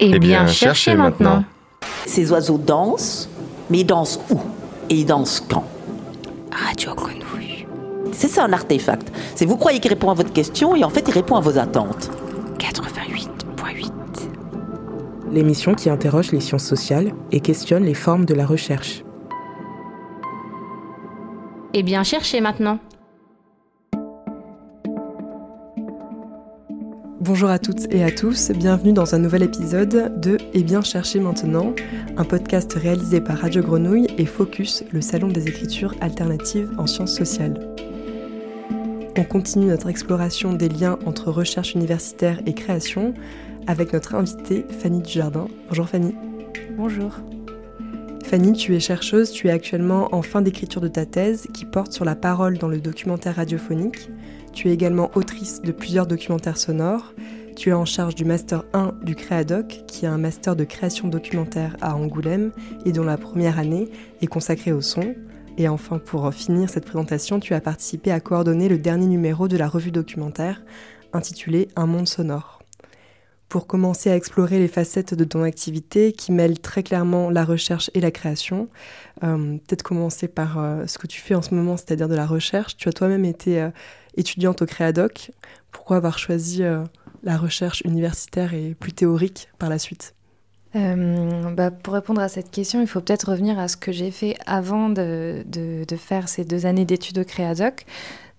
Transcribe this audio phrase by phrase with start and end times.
[0.00, 1.44] Eh bien, cherchez maintenant.
[2.06, 3.28] Ces oiseaux dansent,
[3.70, 4.38] mais ils dansent où?
[4.90, 5.64] Et ils dansent quand?
[6.52, 7.66] Radio Grenouille.
[8.12, 9.10] C'est ça un artefact.
[9.34, 11.58] C'est vous croyez qu'il répond à votre question et en fait il répond à vos
[11.58, 12.10] attentes.
[12.58, 13.90] 88.8.
[15.32, 19.02] L'émission qui interroge les sciences sociales et questionne les formes de la recherche.
[21.72, 22.78] Eh bien, cherchez maintenant.
[27.24, 31.20] Bonjour à toutes et à tous, bienvenue dans un nouvel épisode de Eh bien chercher
[31.20, 31.74] maintenant,
[32.18, 37.16] un podcast réalisé par Radio Grenouille et Focus, le salon des écritures alternatives en sciences
[37.16, 37.58] sociales.
[39.16, 43.14] On continue notre exploration des liens entre recherche universitaire et création
[43.66, 45.48] avec notre invitée Fanny Dujardin.
[45.68, 46.14] Bonjour Fanny.
[46.76, 47.12] Bonjour.
[48.22, 51.94] Fanny, tu es chercheuse, tu es actuellement en fin d'écriture de ta thèse qui porte
[51.94, 54.10] sur la parole dans le documentaire radiophonique.
[54.54, 57.12] Tu es également autrice de plusieurs documentaires sonores.
[57.56, 61.08] Tu es en charge du Master 1 du Créadoc, qui est un master de création
[61.08, 62.52] documentaire à Angoulême
[62.84, 63.88] et dont la première année
[64.22, 65.14] est consacrée au son.
[65.58, 69.56] Et enfin, pour finir cette présentation, tu as participé à coordonner le dernier numéro de
[69.56, 70.62] la revue documentaire,
[71.12, 72.63] intitulé Un monde sonore.
[73.54, 77.88] Pour commencer à explorer les facettes de ton activité qui mêlent très clairement la recherche
[77.94, 78.68] et la création,
[79.22, 82.26] euh, peut-être commencer par euh, ce que tu fais en ce moment, c'est-à-dire de la
[82.26, 82.76] recherche.
[82.76, 83.70] Tu as toi-même été euh,
[84.16, 85.30] étudiante au Créadoc.
[85.70, 86.64] Pourquoi avoir choisi
[87.22, 90.16] la recherche universitaire et plus théorique par la suite?
[90.74, 94.36] Bah, pour répondre à cette question, il faut peut-être revenir à ce que j'ai fait
[94.46, 95.44] avant de,
[95.96, 97.86] faire ces deux années d'études au Créadoc.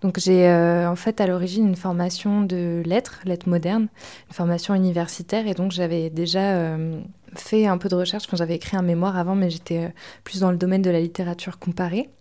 [0.05, 3.87] Donc j'ai euh, en fait à l'origine une formation de lettres, lettres modernes,
[4.29, 7.01] une formation universitaire, et donc j'avais déjà euh,
[7.33, 8.25] fait un peu de recherche.
[8.27, 9.91] Enfin, j'avais écrit un mémoire avant, mais j'étais
[10.23, 12.11] plus dans le domaine de la littérature comparée.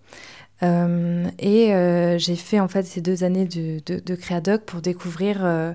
[0.63, 5.73] Euh, et euh, j'ai fait en fait ces deux années de, Créadoc pour découvrir euh,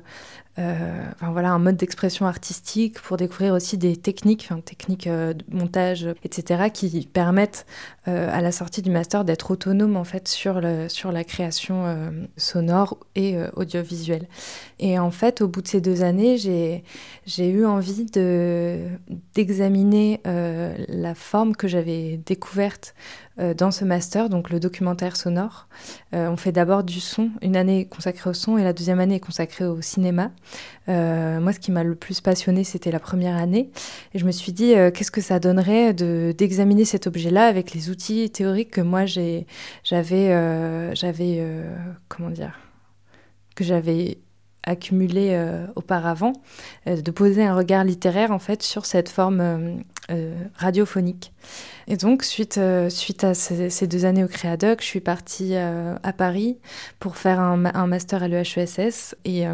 [0.60, 6.66] enfin, voilà, un mode d'expression artistique, pour découvrir aussi des techniques, techniques de montage, etc.,
[6.74, 7.66] qui permettent
[8.06, 14.28] à la sortie du master d'être autonome en fait sur la création sonore et audiovisuelle.
[14.80, 18.06] Et en fait, au bout de ces deux années, j'ai eu envie
[19.36, 22.94] d'examiner la forme que j'avais découverte
[23.58, 25.68] dans ce master, donc le documentaire sonore.
[26.14, 29.20] Euh, on fait d'abord du son, une année consacrée au son et la deuxième année
[29.20, 30.32] consacrée au cinéma.
[30.88, 33.70] Euh, moi, ce qui m'a le plus passionné, c'était la première année.
[34.14, 37.90] Et je me suis dit, euh, qu'est-ce que ça donnerait d'examiner cet objet-là avec les
[37.90, 39.46] outils théoriques que moi j'avais,
[39.84, 41.46] j'avais,
[42.08, 42.58] comment dire,
[43.56, 44.20] que j'avais
[44.64, 46.34] accumulé euh, auparavant,
[46.88, 49.82] euh, de poser un regard littéraire en fait sur cette forme
[50.12, 51.34] euh, radiophonique.
[51.88, 52.60] Et donc, suite,
[52.90, 56.60] suite à ces, deux années au Créadoc, je suis partie à Paris
[57.00, 59.46] pour faire un, un master à l'EHESS et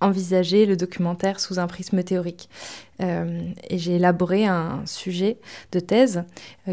[0.00, 2.48] envisager le documentaire sous un prisme théorique.
[2.98, 5.38] et j'ai élaboré un sujet
[5.70, 6.24] de thèse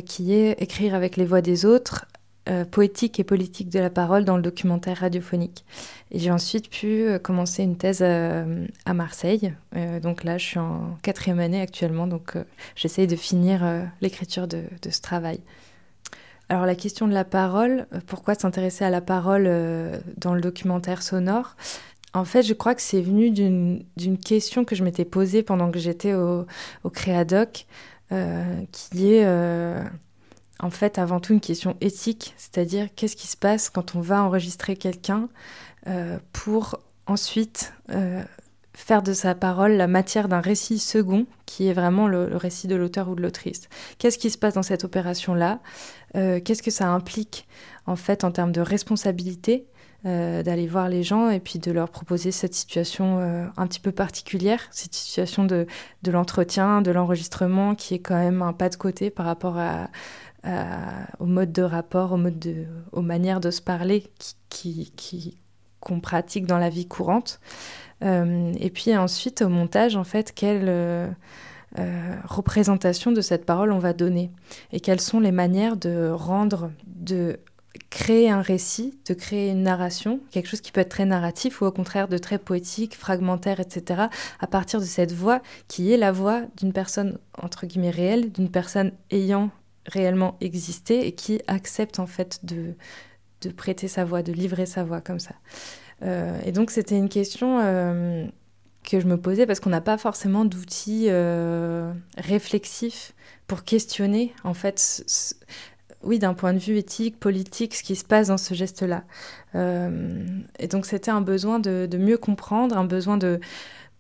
[0.08, 2.08] qui est écrire avec les voix des autres
[2.50, 5.64] euh, poétique et politique de la parole dans le documentaire radiophonique.
[6.10, 9.54] Et j'ai ensuite pu euh, commencer une thèse euh, à Marseille.
[10.02, 12.34] donc là, je suis en quatrième année actuellement, donc
[12.76, 13.64] j'essaye de finir
[14.02, 15.40] l'écriture de, ce travail.
[16.50, 19.44] Alors la question de la parole, pourquoi s'intéresser à la parole
[20.18, 21.56] dans le documentaire sonore?
[22.14, 25.78] En fait, je crois que c'est venu d'une question que je m'étais posée pendant que
[25.78, 26.48] j'étais au,
[26.84, 27.68] au Créadoc,
[28.10, 29.26] qui est
[30.62, 34.24] en fait avant tout une question éthique, c'est-à-dire qu'est-ce qui se passe quand on va
[34.24, 35.28] enregistrer quelqu'un
[35.88, 38.24] euh, pour ensuite euh,
[38.74, 42.76] faire de sa parole la matière d'un récit second, qui est vraiment le, récit de
[42.76, 43.68] l'auteur ou de l'autrice.
[43.98, 45.60] Qu'est-ce qui se passe dans cette opération-là?
[46.16, 47.48] Euh, Qu'est-ce que ça implique
[47.88, 49.66] en fait en termes de responsabilité
[50.04, 53.20] d'aller voir les gens et puis de leur proposer cette situation
[53.56, 55.68] un petit peu particulière, cette situation de
[56.08, 59.90] l'entretien, de l'enregistrement qui est quand même un pas de côté par rapport à,
[60.44, 64.10] au mode de rapport, au mode de, aux manières de se parler
[64.50, 65.38] qui, qui,
[65.82, 67.42] qu'on pratique dans la vie courante.
[68.04, 71.08] Euh, et puis ensuite, au montage, en fait, quelle euh,
[71.80, 74.32] euh, représentation de cette parole on va donner
[74.72, 77.40] et quelles sont les manières de rendre, de
[77.90, 81.66] créer un récit, de créer une narration, quelque chose qui peut être très narratif ou
[81.66, 84.04] au contraire de très poétique, fragmentaire, etc.,
[84.40, 88.50] à partir de cette voix qui est la voix d'une personne, entre guillemets, réelle, d'une
[88.50, 89.52] personne ayant
[89.86, 92.76] réellement existé et qui accepte en fait de,
[93.42, 95.36] de prêter sa voix, de livrer sa voix comme ça.
[96.04, 98.26] Euh, et donc c'était une question euh,
[98.84, 103.14] que je me posais parce qu'on n'a pas forcément d'outils euh, réflexifs
[103.48, 105.04] pour questionner en fait
[106.04, 109.04] oui, d'un point de vue éthique, politique, ce qui se passe dans ce geste-là.
[109.54, 113.40] et donc c'était un besoin de, mieux comprendre, un besoin de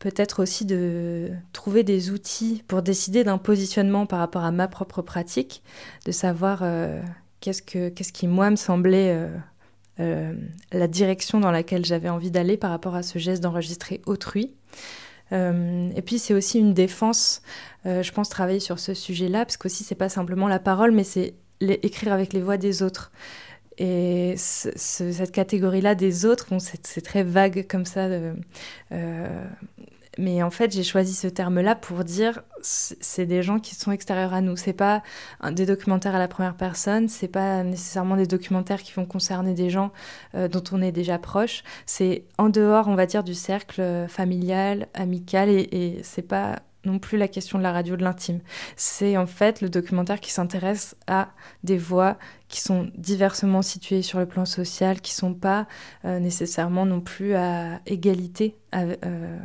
[0.01, 5.01] peut-être aussi de trouver des outils pour décider d'un positionnement par rapport à ma propre
[5.01, 5.63] pratique,
[6.05, 6.63] de savoir
[7.39, 9.29] qu'est-ce, que, qu'est-ce qui, moi, me semblait
[9.97, 14.55] la direction dans laquelle j'avais envie d'aller par rapport à ce geste d'enregistrer autrui.
[15.31, 17.41] Euh, et puis c'est aussi une défense,
[17.85, 21.03] euh, je pense, travailler sur ce sujet-là, parce qu'aussi c'est pas simplement la parole, mais
[21.03, 23.11] c'est écrire avec les voix des autres.
[23.77, 28.01] Et cette catégorie-là des autres, bon, c'est très vague comme ça.
[28.01, 28.33] Euh,
[30.17, 34.33] mais en fait, j'ai choisi ce terme-là pour dire c'est des gens qui sont extérieurs
[34.33, 34.55] à nous.
[34.55, 35.01] C'est pas
[35.51, 39.69] des documentaires à la première personne, c'est pas nécessairement des documentaires qui vont concerner des
[39.69, 39.91] gens
[40.35, 41.63] euh, dont on est déjà proche.
[41.85, 46.99] C'est en dehors, on va dire, du cercle familial, amical, et, et c'est pas non
[46.99, 48.39] plus la question de la radio de l'intime.
[48.75, 51.29] C'est en fait le documentaire qui s'intéresse à
[51.63, 52.17] des voix
[52.51, 55.67] qui sont diversement situées sur le plan social, qui sont pas
[56.03, 59.37] euh, nécessairement non plus à égalité euh,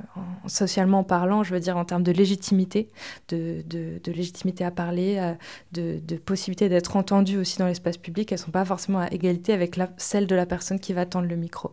[0.47, 2.89] socialement parlant, je veux dire en termes de légitimité,
[3.29, 3.63] de,
[4.07, 8.33] légitimité à parler, euh, de, possibilité d'être entendu aussi dans l'espace public.
[8.33, 11.37] Elles sont pas forcément à égalité avec celle de la personne qui va tendre le
[11.37, 11.73] micro.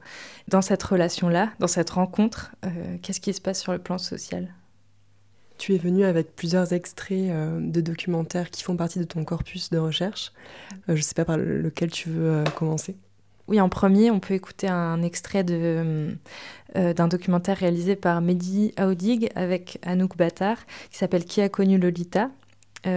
[0.49, 2.53] Dans cette relation-là, dans cette rencontre,
[3.01, 4.53] qu'est-ce qui se passe sur le plan social?
[5.57, 9.69] Tu es venu avec plusieurs extraits euh, de documentaires qui font partie de ton corpus
[9.69, 10.31] de recherche.
[10.73, 12.95] Euh, je ne sais pas par lequel tu veux euh, commencer.
[13.47, 19.79] Oui, en premier, on peut écouter un extrait d'un documentaire réalisé par Mehdi Aoudig avec
[19.83, 20.57] Anouk Batar
[20.89, 22.29] qui s'appelle Qui a connu Lolita
[22.83, 22.89] qui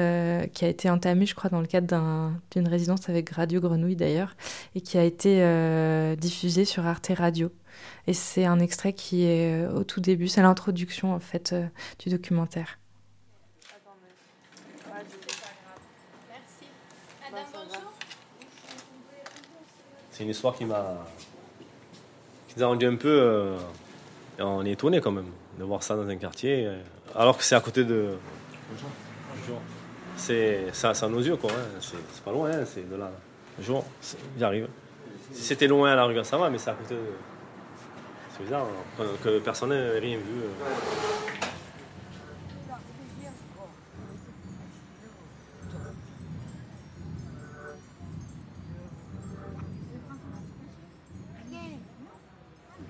[0.65, 4.37] a été entamé, je crois, dans le cadre d'une résidence avec Radio Grenouille d'ailleurs,
[4.75, 5.45] et qui a été
[6.17, 7.51] diffusé sur Arte Radio.
[8.07, 11.67] Et c'est un extrait qui est euh, au tout début, c'est l'introduction en fait euh,
[11.99, 12.79] du documentaire.
[20.13, 21.05] C'est une histoire qui m'a
[22.49, 23.59] qui nous a rendu un peu euh,
[24.39, 26.71] on est étonné quand même de voir ça dans un quartier
[27.15, 28.17] alors que c'est à côté de
[28.71, 29.61] Bonjour.
[30.17, 31.81] c'est ça, ça à nos yeux quoi hein.
[31.81, 32.65] c'est pas loin hein.
[32.65, 33.11] c'est de là
[33.59, 33.85] Bonjour,
[34.39, 34.69] j'arrive
[35.33, 37.01] si c'était loin à la rue ça va mais c'est à côté de
[38.37, 38.67] c'est bizarre
[39.01, 40.43] hein, que personne n'ait rien vu.
[40.43, 40.49] Euh.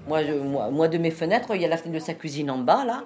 [0.09, 0.23] Moi,
[0.71, 3.05] moi, de mes fenêtres, il y a la fenêtre de sa cuisine en bas, là.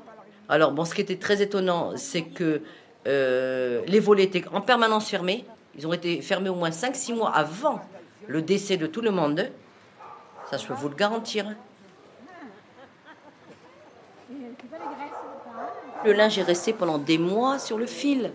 [0.51, 2.63] Alors, bon, ce qui était très étonnant, c'est que
[3.07, 5.47] euh, les volets étaient en permanence fermés.
[5.79, 7.81] Ils ont été fermés au moins 5-6 mois avant
[8.27, 9.51] le décès de tout le monde.
[10.51, 11.47] Ça, je peux vous le garantir.
[16.05, 18.31] Le linge est resté pendant des mois sur le fil.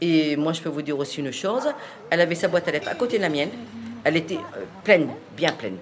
[0.00, 1.68] Et moi, je peux vous dire aussi une chose.
[2.10, 3.50] Elle avait sa boîte à lettres à côté de la mienne.
[4.04, 5.78] Elle était euh, pleine, bien pleine.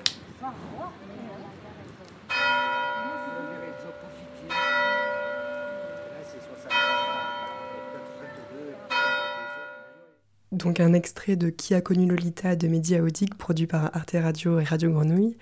[10.62, 14.60] Donc un extrait de Qui a connu Lolita de Mehdi Aoudig, produit par Arte Radio
[14.60, 15.36] et Radio Grenouille.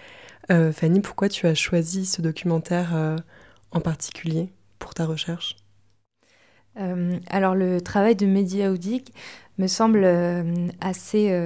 [0.51, 3.17] Euh, Fanny, pourquoi tu as choisi ce documentaire euh,
[3.71, 5.57] en particulier pour ta recherche?
[6.79, 9.13] Euh, Alors le travail de Mehdi Aoudig
[9.59, 10.09] me semble
[10.81, 11.39] assez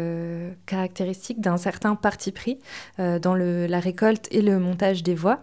[0.66, 2.60] caractéristique d'un certain parti pris
[2.98, 5.42] dans la récolte et le montage des voix.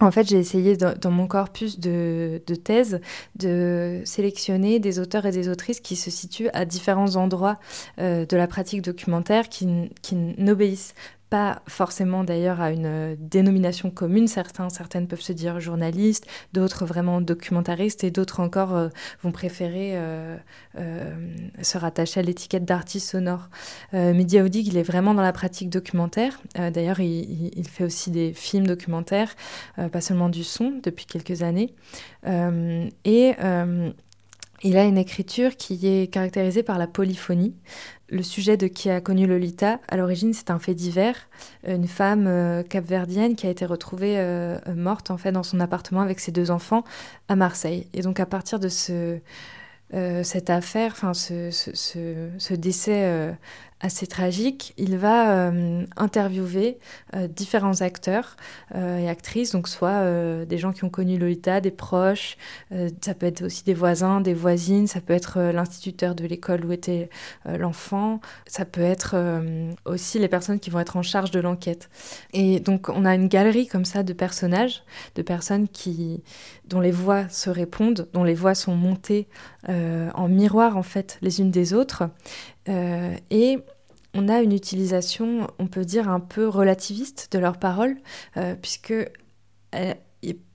[0.00, 3.00] En fait, j'ai essayé dans, mon corpus de, thèse
[3.36, 7.58] de sélectionner des auteurs et des autrices qui se situent à différents endroits
[7.98, 10.94] de la pratique documentaire, qui, qui n'obéissent
[11.30, 14.26] pas forcément d'ailleurs à une euh, dénomination commune.
[14.26, 18.88] Certains, certaines peuvent se dire journalistes, d'autres vraiment documentaristes et d'autres encore euh,
[19.22, 20.36] vont préférer euh,
[21.62, 23.48] se rattacher à l'étiquette d'artiste sonore.
[23.92, 26.40] Mehdi Aoudig, il est vraiment dans la pratique documentaire.
[26.56, 29.36] d'ailleurs, il, il, fait aussi des films documentaires,
[29.92, 31.74] pas seulement du son, depuis quelques années.
[33.04, 33.34] et
[34.62, 37.54] il a une écriture qui est caractérisée par la polyphonie.
[38.08, 41.28] Le sujet de qui a connu Lolita, à l'origine, c'est un fait divers.
[41.66, 46.00] Une femme euh, capverdienne qui a été retrouvée euh, morte en fait dans son appartement
[46.00, 46.84] avec ses deux enfants
[47.28, 47.86] à Marseille.
[47.94, 48.68] Et donc à partir de
[49.94, 53.36] euh, cette affaire, ce, décès
[53.80, 56.78] assez tragique, il va euh, interviewer
[57.16, 58.36] euh, différents acteurs
[58.74, 59.90] euh, et actrices, donc soit
[60.44, 62.36] des gens qui ont connu Lolita, des proches,
[63.00, 66.72] ça peut être aussi des voisins, des voisines, ça peut être l'instituteur de l'école où
[66.72, 67.08] était
[67.46, 69.16] l'enfant, ça peut être
[69.84, 71.88] aussi les personnes qui vont être en charge de l'enquête.
[72.32, 74.82] Et donc on a une galerie comme ça de personnages,
[75.14, 76.22] de personnes qui,
[76.66, 79.28] dont les voix se répondent, dont les voix sont montées
[79.68, 82.04] en miroir en fait les unes des autres
[83.30, 83.58] et
[84.14, 87.96] on a une utilisation, on peut dire, un peu relativiste de leurs paroles,
[88.62, 88.94] puisque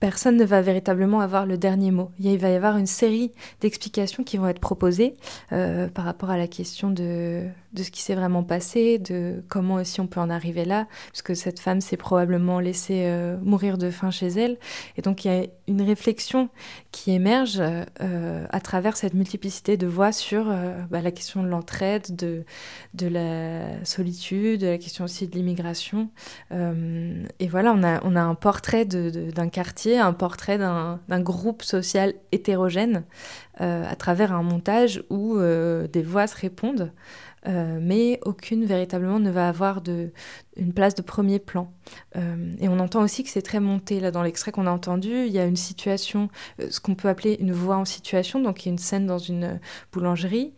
[0.06, 2.12] personne ne va véritablement avoir le dernier mot.
[2.20, 5.16] Il va y avoir une série d'explications qui vont être proposées
[5.52, 9.76] euh, par rapport à la question de, de ce qui s'est vraiment passé, de comment
[9.76, 13.90] aussi on peut en arriver là, puisque cette femme s'est probablement laissée euh, mourir de
[13.90, 14.60] faim chez elle.
[14.96, 16.50] Et donc il y a une réflexion
[16.92, 20.54] qui émerge euh, à travers cette multiplicité de voix sur
[20.92, 22.44] bah, la question de l'entraide, de,
[22.94, 26.10] de la solitude, la question aussi de l'immigration.
[26.52, 33.04] et voilà, on a un portrait d'un quartier un portrait d'un groupe social hétérogène
[33.62, 36.92] euh, à travers un montage où euh, des voix se répondent,
[37.48, 40.12] euh, mais aucune véritablement ne va avoir de,
[40.58, 41.72] une place de premier plan.
[42.16, 44.00] et on entend aussi que c'est très monté.
[44.00, 46.30] Là, dans l'extrait qu'on a entendu, il y a une situation,
[46.70, 49.60] ce qu'on peut appeler une voix en situation, donc une scène dans une
[49.92, 50.54] boulangerie,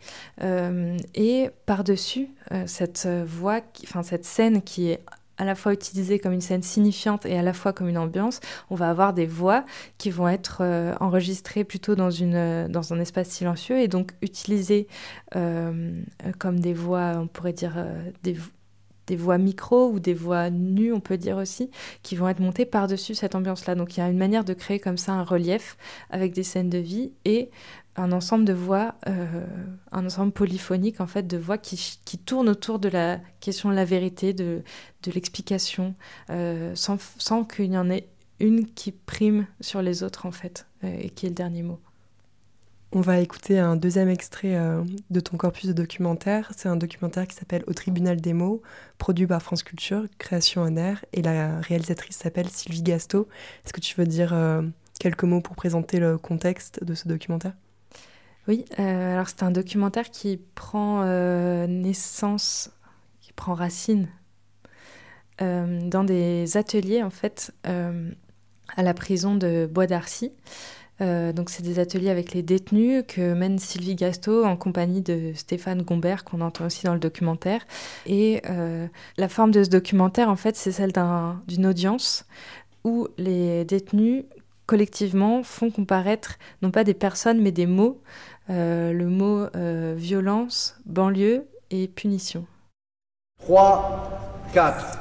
[1.14, 2.30] et par-dessus
[2.66, 5.00] cette voix, enfin cette scène qui est
[5.38, 8.40] à la fois utilisée comme une scène signifiante et à la fois comme une ambiance,
[8.70, 9.64] on va avoir des voix
[9.96, 14.88] qui vont être euh, enregistrées plutôt euh, dans un espace silencieux et donc utilisées
[15.36, 15.92] euh,
[16.38, 17.86] comme des voix, on pourrait dire
[18.22, 18.36] des,
[19.06, 21.70] des voix micro ou des voix nues, on peut dire aussi,
[22.02, 23.74] qui vont être montées par-dessus cette ambiance-là.
[23.74, 25.76] Donc il y a une manière de créer comme ça un relief
[26.10, 27.50] avec des scènes de vie et
[27.98, 29.44] un ensemble de voix, euh,
[29.92, 33.74] un ensemble polyphonique en fait de voix qui, qui tournent autour de la question de
[33.74, 34.62] la vérité, de,
[35.02, 35.94] de l'explication,
[36.30, 38.08] euh, sans, sans qu'il y en ait
[38.40, 41.80] une qui prime sur les autres en fait, euh, et qui est le dernier mot.
[42.92, 44.56] On va écouter un deuxième extrait
[45.10, 46.50] de ton corpus de documentaire.
[46.56, 48.62] C'est un documentaire qui s'appelle Au tribunal des mots,
[48.96, 53.28] produit par France Culture, création en air, et la réalisatrice s'appelle Sylvie Gasto.
[53.62, 54.34] Est-ce que tu veux dire
[54.98, 57.52] quelques mots pour présenter le contexte de ce documentaire?
[58.48, 62.70] Oui, euh, alors c'est un documentaire qui prend euh, naissance,
[63.20, 64.08] qui prend racine
[65.42, 70.32] euh, dans des ateliers en fait à la prison de Bois d'Arcy.
[71.00, 75.82] donc c'est des ateliers avec les détenus que mène Sylvie Gasto en compagnie de Stéphane
[75.82, 77.66] Gombert qu'on entend aussi dans le documentaire.
[78.06, 78.42] Et
[79.18, 80.92] la forme de ce documentaire en fait c'est celle
[81.46, 82.24] d'une audience
[82.84, 84.24] où les détenus
[84.66, 88.00] collectivement font comparaître non pas des personnes mais des mots
[88.48, 92.46] le mot euh, violence, banlieue et punition.
[93.40, 94.97] 3, 4.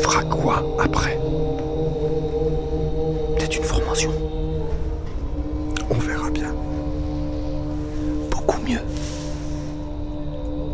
[0.00, 1.18] Quoi après
[3.36, 4.12] Peut-être une formation.
[5.90, 6.54] On verra bien.
[8.30, 8.80] Beaucoup mieux.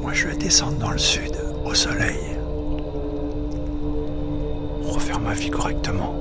[0.00, 1.32] Moi, je vais descendre dans le sud,
[1.64, 2.36] au soleil.
[4.82, 6.17] Refaire ma vie correctement.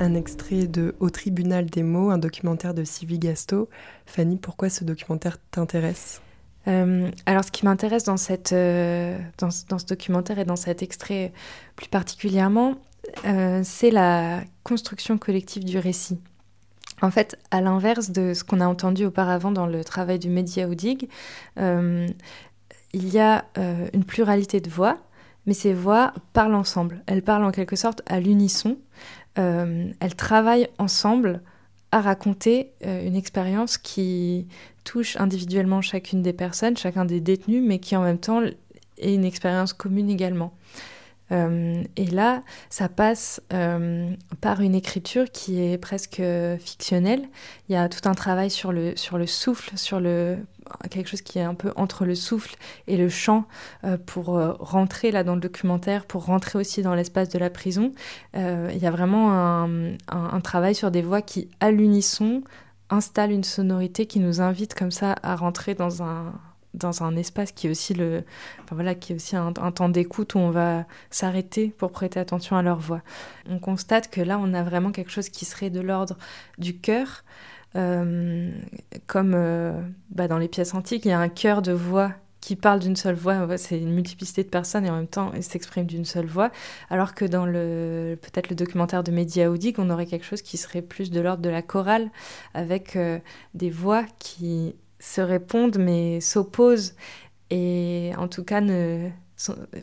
[0.00, 3.68] Un extrait de Au tribunal des mots, un documentaire de Sylvie Gasto.
[4.06, 6.20] Fanny, pourquoi ce documentaire t'intéresse?
[6.68, 8.16] Euh, alors, ce qui m'intéresse dans,
[8.52, 11.32] euh, dans, ce documentaire et dans cet extrait
[11.76, 12.76] plus particulièrement,
[13.24, 16.18] euh, c'est la construction collective du récit.
[17.00, 20.68] En fait, à l'inverse de ce qu'on a entendu auparavant dans le travail du Média
[20.68, 21.08] Oudig,
[21.56, 23.44] il y a
[23.92, 24.98] une pluralité de voix,
[25.46, 27.02] mais ces voix parlent ensemble.
[27.06, 28.78] Elles parlent en quelque sorte à l'unisson.
[29.38, 31.40] Euh, elles travaillent ensemble
[31.92, 34.46] à raconter euh, une expérience qui
[34.84, 39.24] touche individuellement chacune des personnes, chacun des détenus, mais qui en même temps est une
[39.24, 40.52] expérience commune également.
[41.32, 46.22] Euh, et là, ça passe euh, par une écriture qui est presque
[46.58, 47.28] fictionnelle.
[47.68, 50.38] Il y a tout un travail sur le, sur le souffle, sur le,
[50.90, 52.56] quelque chose qui est un peu entre le souffle
[52.86, 53.44] et le chant
[53.84, 54.26] euh, pour
[54.58, 57.92] rentrer là dans le documentaire, pour rentrer aussi dans l'espace de la prison.
[58.34, 62.42] il y a vraiment un, un travail sur des voix qui, à l'unisson,
[62.90, 66.32] installent une sonorité qui nous invite comme ça à rentrer dans un,
[66.74, 68.24] dans un espace qui est aussi, le,
[68.70, 72.78] voilà, qui aussi un, temps d'écoute où on va s'arrêter pour prêter attention à leur
[72.78, 73.02] voix.
[73.48, 76.16] On constate que là, on a vraiment quelque chose qui serait de l'ordre
[76.58, 77.24] du cœur.
[77.76, 78.50] Euh,
[79.06, 82.56] comme euh, bah, dans les pièces antiques, il y a un cœur de voix qui
[82.56, 86.04] parle d'une seule voix, c'est une multiplicité de personnes et en même temps s'exprime d'une
[86.04, 86.50] seule voix,
[86.88, 90.56] alors que dans le peut-être le documentaire de Mehdi Aoudik, on aurait quelque chose qui
[90.56, 92.10] serait plus de l'ordre de la chorale,
[92.54, 93.18] avec euh,
[93.54, 96.94] des voix qui se répondent mais s'opposent
[97.50, 99.10] et en tout cas ne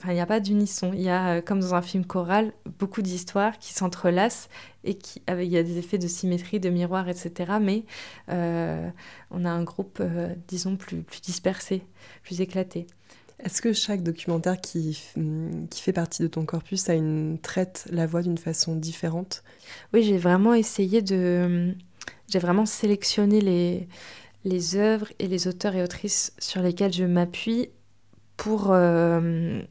[0.07, 0.91] il n'y a pas d'unisson.
[0.93, 4.49] Il y a, euh, comme dans un film choral, beaucoup d'histoires qui s'entrelacent
[4.83, 7.53] et qui, il y a des effets de symétrie, de miroir, etc.
[7.61, 7.85] Mais
[8.29, 8.89] euh,
[9.31, 11.83] on a un groupe, euh, disons, plus, plus dispersé,
[12.23, 12.85] plus éclaté.
[13.39, 14.97] Est-ce que chaque documentaire qui,
[15.69, 19.43] qui fait partie de ton corpus a une, traite la voix d'une façon différente?
[19.93, 21.73] Oui, j'ai vraiment essayé de...
[22.27, 23.87] J'ai vraiment sélectionné les,
[24.45, 27.69] les œuvres et les auteurs et autrices sur lesquels je m'appuie
[28.37, 29.61] pour euh,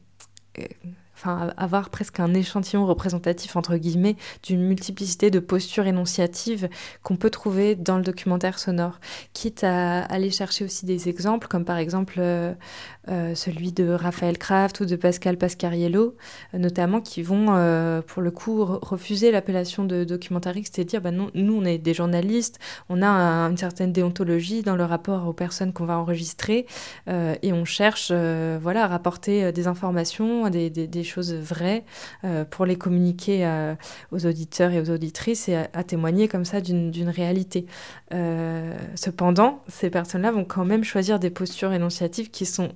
[1.15, 6.69] enfin, avoir presque un échantillon représentatif, entre guillemets, d'une multiplicité de postures énonciatives
[7.03, 8.99] qu'on peut trouver dans le documentaire sonore,
[9.33, 12.53] quitte à aller chercher aussi des exemples, comme par exemple euh,
[13.09, 16.15] euh, celui de Raphaël Kraft ou de Pascal Pascariello,
[16.53, 17.45] euh, notamment, qui vont,
[18.07, 21.93] pour le coup, refuser l'appellation de documentariste et dire, bah non, nous, on est des
[21.93, 23.07] journalistes, on a
[23.49, 26.65] une certaine déontologie dans le rapport aux personnes qu'on va enregistrer,
[27.07, 30.69] et on cherche voilà, à rapporter des informations, des,
[31.05, 31.85] choses vraies
[32.23, 33.75] euh, pour les communiquer euh,
[34.11, 37.65] aux auditeurs et aux auditrices et à, témoigner comme ça d'une réalité.
[38.13, 42.69] Euh, cependant, ces personnes-là vont quand même choisir des postures énonciatives qui sont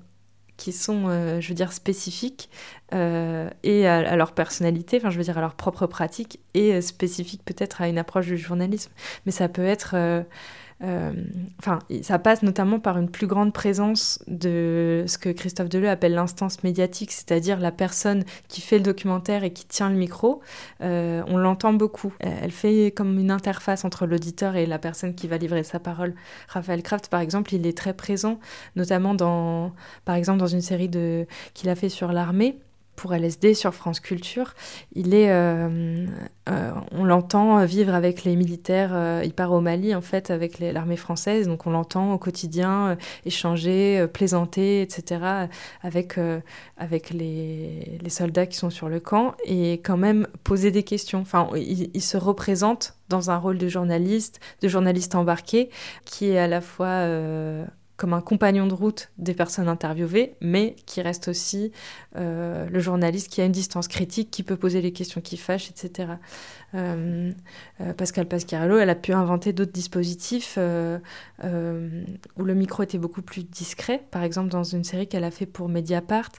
[0.58, 1.08] qui sont,
[1.40, 2.50] je veux dire, spécifiques
[2.92, 7.82] et à, leur personnalité, enfin, je veux dire, à leur propre pratique et spécifiques peut-être
[7.82, 8.92] à une approche du journalisme.
[9.26, 9.96] Mais ça peut être
[10.82, 11.12] euh,
[11.60, 16.14] enfin, ça passe notamment par une plus grande présence de ce que Christophe Deleu appelle
[16.14, 20.42] l'instance médiatique, c'est-à-dire la personne qui fait le documentaire et qui tient le micro.
[20.82, 22.14] Euh, on l'entend beaucoup.
[22.20, 26.16] Elle fait comme une interface entre l'auditeur et la personne qui va livrer sa parole.
[26.48, 28.40] Raphaël Kraft, par exemple, il est très présent,
[28.76, 29.74] notamment dans,
[30.06, 30.90] par exemple, dans une série
[31.54, 32.58] qu'il a fait sur l'armée
[33.00, 34.54] pour LSD sur France Culture.
[34.94, 36.06] Il est, euh,
[36.50, 38.92] euh, on l'entend vivre avec les militaires.
[38.94, 42.98] Euh, il part au Mali en fait avec l'armée française, donc on l'entend au quotidien
[43.26, 45.48] échanger, plaisanter, etc.
[45.82, 46.20] avec
[46.78, 51.22] avec les, les, soldats qui sont sur le camp et quand même poser des questions.
[51.22, 55.70] Enfin, il, il se représente dans un rôle de journaliste, de journaliste embarqué,
[56.04, 57.06] qui est à la fois
[58.00, 61.74] comme un compagnon de route des personnes interviewées, mais qui reste aussi
[62.16, 65.70] euh, le journaliste qui a une distance critique, qui peut poser les questions qui fâchent,
[65.70, 66.14] etc.
[66.76, 67.34] Euh,
[67.82, 70.62] euh, Pascal Pascarello, elle a pu inventer d'autres dispositifs où
[71.42, 74.02] le micro était beaucoup plus discret.
[74.12, 76.32] Par exemple, dans une série qu'elle a fait pour Mediapart,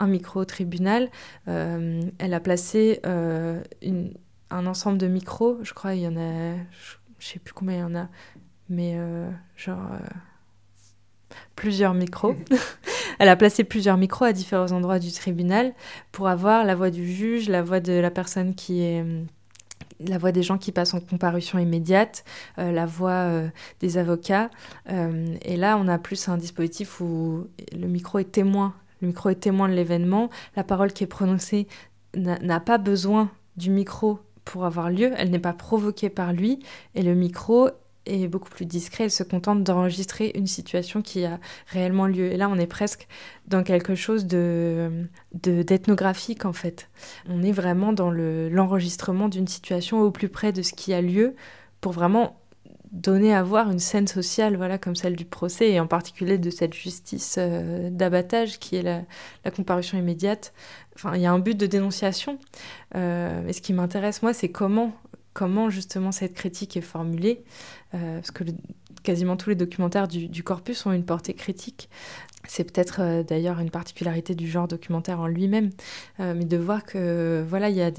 [0.00, 1.10] un micro au tribunal,
[1.46, 6.56] elle a placé un ensemble de micros, je crois, il y en a,
[7.20, 8.08] je sais plus combien il y en a,
[8.68, 8.98] mais
[9.56, 9.78] genre
[11.56, 12.34] plusieurs micros.
[13.18, 15.72] Elle a placé plusieurs micros à différents endroits du tribunal
[16.12, 19.26] pour avoir la voix du juge, la voix de la personne qui est hum,
[20.00, 22.24] la voix des gens qui passent en comparution immédiate,
[22.58, 23.48] euh, la voix euh,
[23.80, 24.50] des avocats.
[24.90, 28.74] Euh, et là, on a plus un dispositif où le micro est témoin.
[29.00, 30.30] Le micro est témoin de l'événement.
[30.56, 31.66] La parole qui est prononcée
[32.16, 35.12] n'a pas besoin du micro pour avoir lieu.
[35.16, 36.60] Elle n'est pas provoquée par lui.
[36.94, 37.70] Et le micro
[38.06, 41.38] est beaucoup plus discret, elle se contente d'enregistrer une situation qui a
[41.68, 42.32] réellement lieu.
[42.32, 43.08] Et là, on est presque
[43.48, 46.88] dans quelque chose de d'ethnographique en fait.
[47.28, 51.34] On est vraiment dans l'enregistrement d'une situation au plus près de ce qui a lieu
[51.80, 52.36] pour vraiment
[52.94, 56.48] donner à voir une scène sociale, voilà, comme celle du procès, et en particulier de
[56.48, 59.02] cette justice euh, d'abattage qui est la,
[59.50, 60.54] comparution immédiate.
[60.94, 62.38] Enfin, il y a un but de dénonciation.
[62.94, 64.92] Euh, mais ce qui m'intéresse, moi, c'est comment
[65.34, 67.44] comment justement cette critique est formulée,
[67.92, 68.44] euh, parce que
[69.02, 71.90] quasiment tous les documentaires du, corpus ont une portée critique.
[72.48, 75.70] C'est peut-être d'ailleurs une particularité du genre documentaire en lui-même,
[76.18, 77.90] mais de voir que voilà, il y a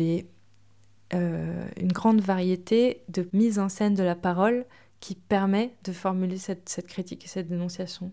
[1.11, 4.65] une grande variété de mise en scène de la parole
[4.99, 8.11] qui permet de formuler cette critique et cette dénonciation.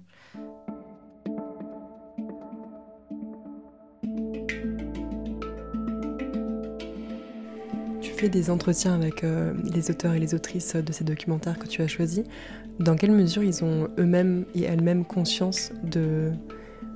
[8.28, 11.88] Des entretiens avec euh, les auteurs et les autrices de ces documentaires que tu as
[11.88, 12.24] choisis.
[12.78, 16.30] Dans quelle mesure ils ont eux-mêmes et elles-mêmes conscience de,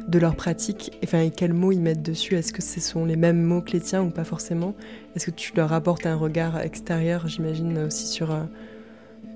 [0.09, 2.35] de leur pratique enfin, et quels mots ils mettent dessus?
[2.35, 4.75] Est-ce que ce sont les mêmes mots que les tiens ou pas forcément?
[5.15, 8.45] Est-ce que tu leur apportes un regard extérieur, j'imagine, aussi sur, euh,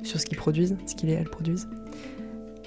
[0.03, 1.69] sur ce qu'ils produisent, ce qu'ils produisent?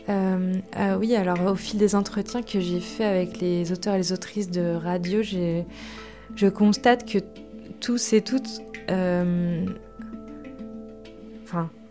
[0.10, 0.60] Euh,
[1.00, 4.52] oui, alors au fil des entretiens que j'ai fait avec les auteurs et les autrices
[4.52, 7.20] de radio, je constate que
[7.80, 9.66] tous et toutes euh,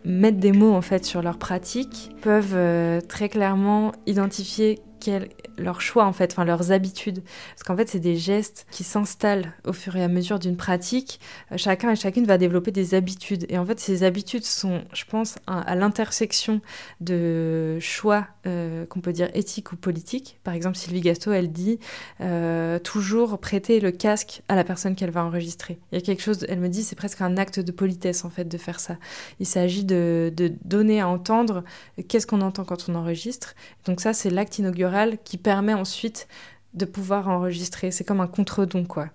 [0.05, 5.81] mettre des mots en fait sur leur pratique, peuvent euh, très clairement identifier quel leurs
[5.81, 7.21] choix en fait, enfin leurs habitudes.
[7.55, 11.19] Parce qu'en fait, c'est des gestes qui s'installent au fur et à mesure d'une pratique.
[11.51, 13.45] Euh, chacun et chacune va développer des habitudes.
[13.49, 16.61] Et en fait, ces habitudes sont, je pense, à, l'intersection
[17.01, 20.39] de choix euh, qu'on peut dire éthiques ou politiques.
[20.43, 21.79] Par exemple, Sylvie Gasto, elle dit
[22.21, 25.79] euh, toujours prêter le casque à la personne qu'elle va enregistrer.
[25.91, 28.29] Il y a quelque chose, elle me dit, c'est presque un acte de politesse en
[28.29, 28.97] fait de faire ça.
[29.39, 31.63] Il s'agit de, de donner à entendre
[32.07, 33.55] qu'est-ce qu'on entend quand on enregistre.
[33.85, 36.27] Donc ça, c'est l'acte inaugural qui permet ensuite
[36.73, 37.91] de pouvoir enregistrer.
[37.91, 39.09] C'est comme un contre-don, quoi,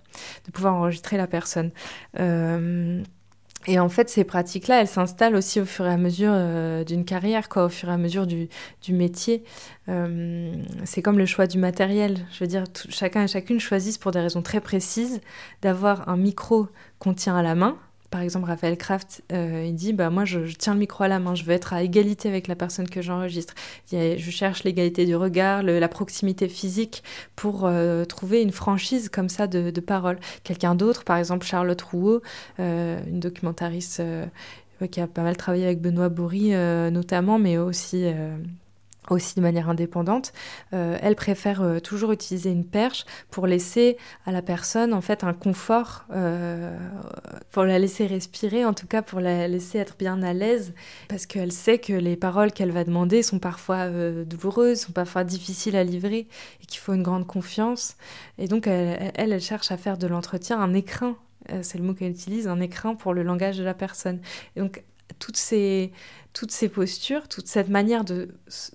[0.46, 1.70] de pouvoir enregistrer la personne.
[2.20, 3.02] Euh,
[3.66, 7.04] et en fait, ces pratiques-là, elles s'installent aussi au fur et à mesure euh, d'une
[7.04, 8.48] carrière, quoi, au fur et à mesure du,
[8.88, 9.44] métier.
[9.88, 12.24] Euh, c'est comme le choix du matériel.
[12.32, 15.20] Je veux dire, chacun et chacune choisissent pour des raisons très précises
[15.60, 17.76] d'avoir un micro qu'on tient à la main,
[18.10, 21.18] par exemple, Raphaël Kraft, euh, il dit bah, Moi, je, tiens le micro à la
[21.18, 23.54] main, je veux être à égalité avec la personne que j'enregistre.
[23.92, 27.02] Je cherche l'égalité du regard, la proximité physique
[27.36, 30.18] pour euh, trouver une franchise comme ça de, parole.
[30.42, 32.22] Quelqu'un d'autre, par exemple, Charlotte Rouault,
[32.60, 34.02] euh, une documentariste
[34.90, 36.50] qui a pas mal travaillé avec Benoît Bourri,
[36.90, 38.06] notamment, mais aussi
[39.12, 40.32] aussi de manière indépendante,
[40.72, 45.24] euh, elle préfère euh, toujours utiliser une perche pour laisser à la personne en fait
[45.24, 46.76] un confort, euh,
[47.50, 50.74] pour la laisser respirer, en tout cas pour la laisser être bien à l'aise,
[51.08, 55.76] parce qu'elle sait que les paroles qu'elle va demander sont parfois douloureuses, sont parfois difficiles
[55.76, 56.28] à livrer,
[56.62, 57.96] et qu'il faut une grande confiance.
[58.38, 61.16] Et donc elle, elle, cherche à faire de l'entretien un écrin
[61.62, 64.20] c'est le mot qu'elle utilise, un écrin pour le langage de la personne.
[64.56, 64.82] Donc
[65.18, 65.92] toutes ces,
[66.32, 68.28] toutes ces postures, toute cette manière de,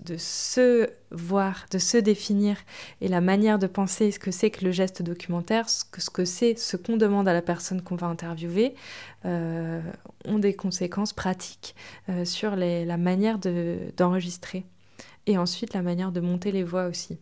[0.03, 2.57] de se voir, de se définir,
[3.01, 6.09] et la manière de penser ce que c'est que le geste documentaire, ce que, ce
[6.09, 8.75] que c'est ce qu'on demande à la personne qu'on va interviewer,
[9.25, 9.81] euh,
[10.25, 11.75] ont des conséquences pratiques
[12.09, 13.39] euh, sur la manière
[13.95, 14.65] d'enregistrer.
[15.25, 17.17] et ensuite la manière de monter les voix aussi.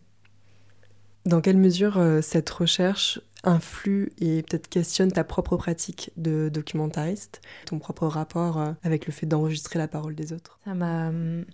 [1.24, 7.40] Dans quelle mesure euh, cette recherche influe et peut-être questionne ta propre pratique de documentariste,
[7.66, 10.58] ton propre rapport euh, avec le fait d'enregistrer la parole des autres.
[10.64, 11.44] Ça m'a hum,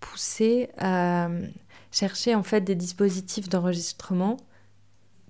[0.00, 1.28] poussé à
[1.90, 4.36] chercher en fait des dispositifs d'enregistrement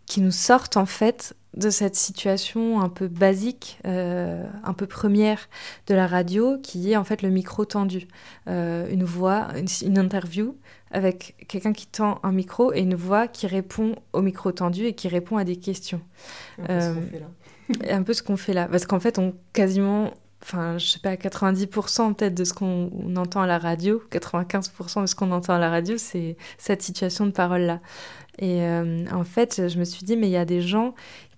[0.07, 5.49] qui nous sortent en fait de cette situation un peu basique, euh, un peu première
[5.87, 8.09] de la radio, qui est en fait le micro tendu.
[8.47, 9.49] une voix,
[9.83, 10.57] une interview
[10.93, 14.95] avec quelqu'un qui tend un micro et une voix qui répond au micro tendu et
[14.95, 16.01] qui répond à des questions.
[16.59, 17.95] Un peu ce qu'on euh, fait là.
[17.97, 18.69] un peu ce qu'on fait là.
[18.69, 20.13] Parce qu'en fait, on quasiment,
[20.43, 25.07] enfin, je sais pas, 90% peut-être de ce qu'on entend à la radio, 95% de
[25.07, 27.81] ce qu'on entend à la radio, c'est cette situation de parole-là.
[28.39, 30.95] Et euh, en fait, je me suis dit, mais il y a des gens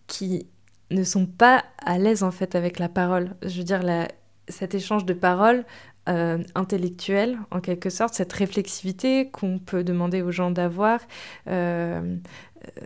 [0.07, 0.47] qui
[0.91, 3.35] ne sont pas à l'aise en fait avec la parole.
[3.43, 3.83] Je veux dire,
[4.49, 5.65] cet échange de paroles,
[6.07, 11.01] euh, intellectuelle, en quelque sorte, cette réflexivité qu'on peut demander aux gens d'avoir,
[11.49, 12.17] euh,
[12.67, 12.81] euh,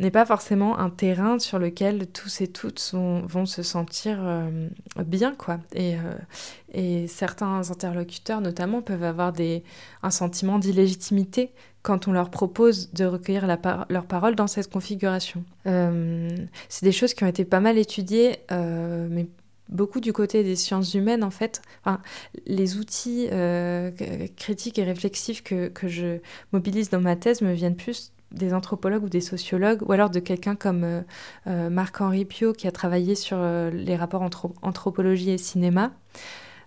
[0.00, 4.18] n'est pas forcément un terrain sur lequel tous et toutes vont se sentir
[5.06, 5.36] bien.
[5.36, 5.60] quoi.
[5.72, 5.94] Et,
[6.72, 9.62] et, certains interlocuteurs, notamment, peuvent avoir des,
[10.02, 11.52] un sentiment d'illégitimité
[11.84, 15.44] quand on leur propose de recueillir leur parole dans cette configuration.
[15.64, 19.28] C'est des choses qui ont été pas mal étudiées, mais
[19.68, 21.62] beaucoup du côté des sciences humaines, en fait.
[22.46, 23.90] Les outils euh,
[24.36, 26.18] critiques et réflexifs que, que, je
[26.52, 30.20] mobilise dans ma thèse me viennent plus des anthropologues ou des sociologues, ou alors de
[30.20, 31.00] quelqu'un comme euh,
[31.46, 33.38] euh, Marc-Henri Pio, qui a travaillé sur
[33.72, 35.92] les rapports entre anthropologie et cinéma.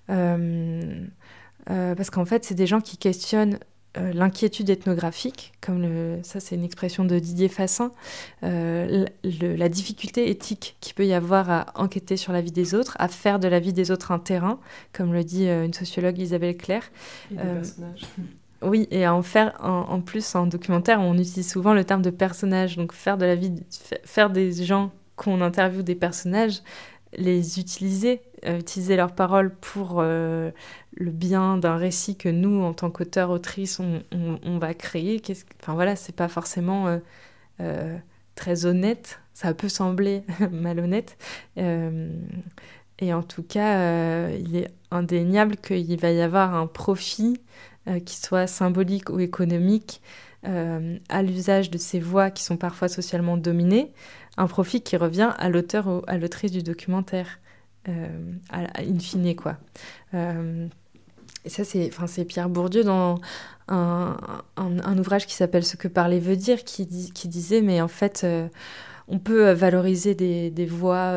[0.08, 3.60] parce qu'en fait, c'est des gens qui questionnent
[3.97, 7.91] euh, l'inquiétude ethnographique, comme le, ça c'est une expression de Didier Fassin,
[8.43, 12.95] euh, la difficulté éthique qu'il peut y avoir à enquêter sur la vie des autres,
[12.99, 14.60] à faire de la vie des autres un terrain,
[14.93, 16.89] comme le dit une sociologue Isabelle Claire.
[18.63, 22.10] Oui, et à en faire en, plus en documentaire, on utilise souvent le terme de
[22.10, 22.75] personnage.
[22.75, 23.53] Donc faire de la vie,
[24.03, 26.62] faire des gens qu'on interviewe des personnages,
[27.13, 30.52] les utiliser, euh, utiliser leurs paroles pour euh,
[30.96, 35.22] le bien d'un récit que nous, en tant qu'auteur, autrice, on, va créer.
[35.62, 37.00] Enfin voilà, c'est pas forcément
[37.62, 37.98] euh,
[38.36, 39.20] très honnête.
[39.34, 41.17] Ça peut sembler malhonnête.
[41.56, 47.39] et en tout cas, il est indéniable qu'il va y avoir un profit
[48.06, 50.02] qui soit symbolique ou économique
[50.43, 53.91] à l'usage de ces voix qui sont parfois socialement dominées,
[54.38, 57.39] un profit qui revient à l'auteur ou à l'autrice du documentaire,
[57.89, 58.08] euh,
[58.54, 59.58] in fine, quoi.
[60.13, 60.67] Euh,
[61.45, 63.19] et ça, c'est, Pierre Bourdieu dans
[63.69, 64.17] un,
[64.58, 68.47] un, ouvrage qui s'appelle Ce que parler veut dire, qui, disait, mais en fait, euh,
[69.08, 71.13] on peut valoriser des, des voix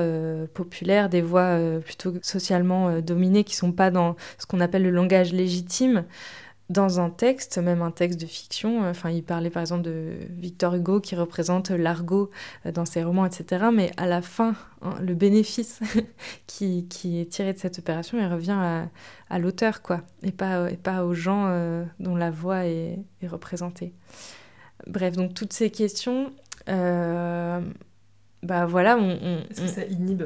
[0.55, 5.33] populaires, des voix plutôt socialement dominées, qui sont pas dans ce qu'on appelle le langage
[5.33, 6.05] légitime
[6.71, 10.13] dans un texte, même un texte de fiction, euh, enfin, il parlait par exemple de
[10.31, 12.31] Victor Hugo qui représente l'argot
[12.65, 13.67] euh, dans ses romans, etc.
[13.75, 15.81] Mais à la fin, hein, le bénéfice
[16.47, 16.87] qui,
[17.21, 18.87] est tiré de cette opération, il revient
[19.29, 23.93] à, l'auteur, quoi, et pas, et pas aux gens euh, dont la voix est, représentée.
[24.87, 26.33] Bref, donc toutes ces questions,
[26.67, 27.61] bah
[28.67, 30.23] voilà, on, Est-ce que ça inhibe?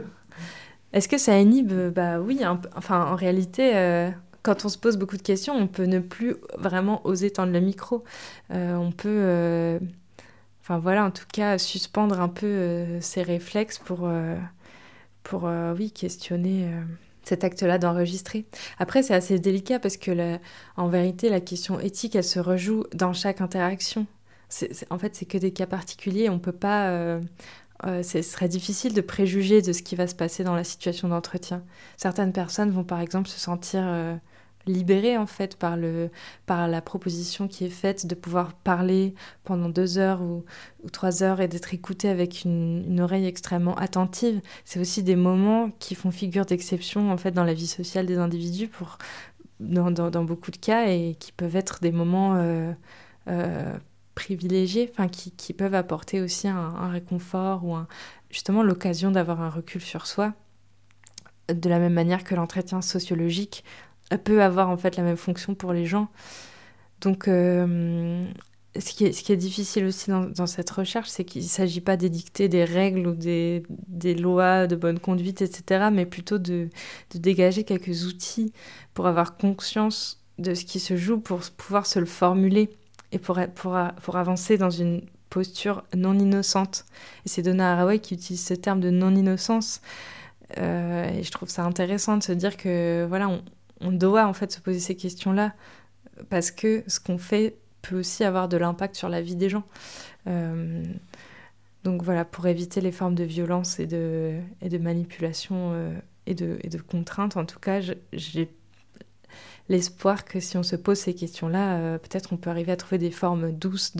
[0.92, 1.72] Est-ce que ça inhibe?
[1.92, 2.42] Bah oui,
[2.76, 4.12] enfin en réalité
[4.44, 7.60] quand on se pose beaucoup de questions, on peut ne plus vraiment oser tendre le
[7.60, 8.04] micro.
[8.52, 9.80] Euh, on peut, euh,
[10.60, 14.08] enfin voilà, en tout cas, suspendre un peu euh, ses réflexes pour,
[15.24, 16.70] pour oui, questionner
[17.22, 18.44] cet acte-là d'enregistrer.
[18.78, 20.38] Après, c'est assez délicat parce que,
[20.76, 24.06] en vérité, la question éthique, elle se rejoue dans chaque interaction.
[24.90, 26.28] en fait, c'est que des cas particuliers.
[26.28, 27.18] On peut pas.
[27.82, 31.62] ce serait difficile de préjuger de ce qui va se passer dans la situation d'entretien.
[31.96, 33.82] Certaines personnes vont par exemple se sentir
[34.66, 36.10] libéré en fait par, le,
[36.46, 40.44] par la proposition qui est faite de pouvoir parler pendant deux heures ou,
[40.92, 44.40] trois heures et d'être écouté avec une, oreille extrêmement attentive.
[44.64, 48.18] C'est aussi des moments qui font figure d'exception en fait dans la vie sociale des
[48.18, 48.98] individus pour,
[49.60, 52.72] dans, dans, beaucoup de cas et qui peuvent être des moments euh,
[53.28, 53.76] euh,
[54.14, 57.76] privilégiés, qui, qui, peuvent apporter aussi un, un réconfort ou
[58.30, 60.34] justement l'occasion d'avoir un recul sur soi
[61.48, 63.64] de la même manière que l'entretien sociologique
[64.24, 66.08] peut avoir en fait la même fonction pour les gens.
[67.00, 68.24] Donc, euh,
[68.78, 72.64] ce, qui est, difficile aussi dans, cette recherche, c'est qu'il ne s'agit pas d'édicter des
[72.64, 73.62] règles ou des,
[74.14, 76.68] lois de bonne conduite, etc., mais plutôt de,
[77.14, 78.52] dégager quelques outils
[78.94, 82.70] pour avoir conscience de ce qui se joue, pour pouvoir se le formuler
[83.12, 86.84] et pour, pour, pour avancer dans une posture non innocente.
[87.26, 89.80] Et c'est Donna Haraway qui utilise ce terme de non-innocence.
[90.58, 93.42] Euh, et je trouve ça intéressant de se dire que voilà, on,
[93.84, 95.54] on doit en fait se poser ces questions-là
[96.28, 99.64] parce que ce qu'on fait peut aussi avoir de l'impact sur la vie des gens.
[100.26, 100.84] Euh,
[101.84, 104.40] donc voilà, pour éviter les formes de violence et de,
[104.80, 105.94] manipulation euh,
[106.26, 107.80] et, de, et de contrainte, en tout cas,
[108.12, 108.50] j'ai
[109.68, 112.98] l'espoir que si on se pose ces questions-là, euh, peut-être on peut arriver à trouver
[112.98, 113.96] des formes douces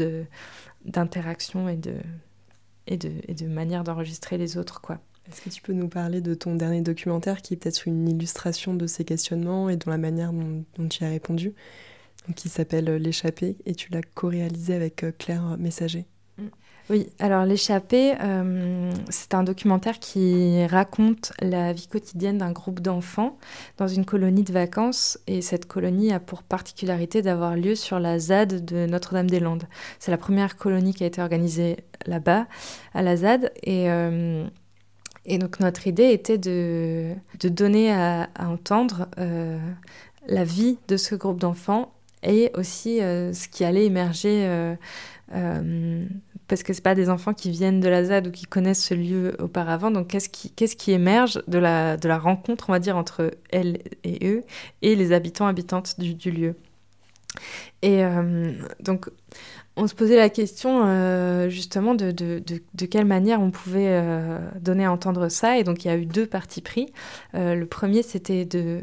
[0.85, 1.95] d'interaction et de,
[2.89, 4.83] de, et de manière d'enregistrer les autres.
[5.29, 8.75] Est-ce que tu peux nous parler de ton dernier documentaire qui est peut-être une illustration
[8.75, 11.55] de ces questionnements et de la manière dont, tu as répondu,
[12.37, 16.05] qui s'appelle L'échappée et tu l'as co-réalisé avec euh, Claire Messager?
[16.37, 16.43] Mm.
[16.91, 23.39] oui, alors L'échappée, euh, c'est un documentaire qui raconte la vie quotidienne d'un groupe d'enfants
[23.79, 25.19] dans une colonie de vacances.
[25.27, 29.69] Et cette colonie a pour particularité d'avoir lieu sur la ZAD de Notre-Dame-des-Landes.
[30.01, 32.47] C'est la première colonie qui a été organisée là-bas,
[32.93, 33.53] à la ZAD.
[33.63, 33.91] Et.
[33.91, 34.47] Euh,
[35.27, 39.59] et donc notre idée était de, donner à, entendre euh,
[40.27, 44.47] la vie de ce groupe d'enfants et aussi euh, ce qui allait émerger,
[45.35, 46.05] euh,
[46.47, 48.95] parce que ce pas des enfants qui viennent de la ZAD ou qui connaissent ce
[48.95, 52.97] lieu auparavant, donc qu'est-ce qui, qui émerge de la, de la rencontre, on va dire,
[52.97, 54.43] entre elles et eux
[54.83, 56.55] et les habitants, habitantes du, du lieu?
[57.83, 58.03] Et
[58.81, 59.11] donc
[59.77, 64.39] on se posait la question euh, justement de, de, de, quelle manière on pouvait euh,
[64.61, 65.59] donner à entendre ça.
[65.59, 66.93] Et donc il y a eu deux partis pris.
[67.35, 68.83] Euh, le premier, c'était de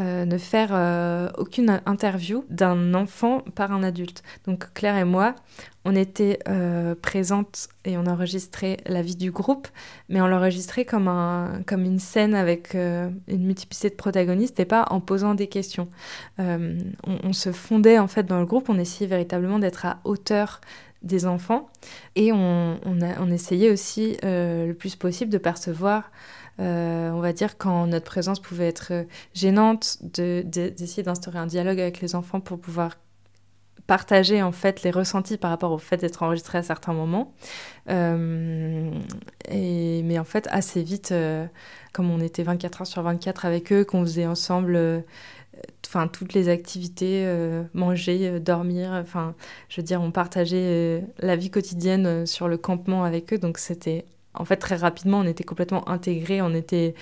[0.00, 4.24] euh, ne faire euh, aucune interview d'un enfant par un adulte.
[4.44, 5.36] Donc Claire et moi,
[5.84, 9.68] on était euh, présentes et on enregistrait la vie du groupe,
[10.08, 14.86] mais on l'enregistrait comme, un, comme une scène avec une multiplicité de protagonistes et pas
[14.90, 15.86] en posant des questions.
[16.38, 20.60] On, on, se fondait en fait dans le groupe, on essayait véritablement d'être à hauteur
[21.04, 21.68] des enfants
[22.16, 26.10] et on, on, essayait aussi le plus possible de percevoir
[26.60, 31.80] euh, on va dire quand notre présence pouvait être euh, gênante, d'essayer d'instaurer un dialogue
[31.80, 32.96] avec les enfants pour pouvoir
[33.88, 37.34] partager en fait les ressentis par rapport au fait d'être enregistré à certains moments.
[37.90, 38.90] Euh,
[39.48, 41.12] et, mais en fait, assez vite,
[41.92, 45.04] comme on était 24 heures sur 24 avec eux, qu'on faisait ensemble
[45.86, 47.26] enfin toutes les activités,
[47.74, 49.34] manger, dormir, enfin
[49.68, 54.04] je veux dire on partageait la vie quotidienne sur le campement avec eux, donc c'était
[54.34, 56.94] en fait, très rapidement, on était complètement intégrés, on était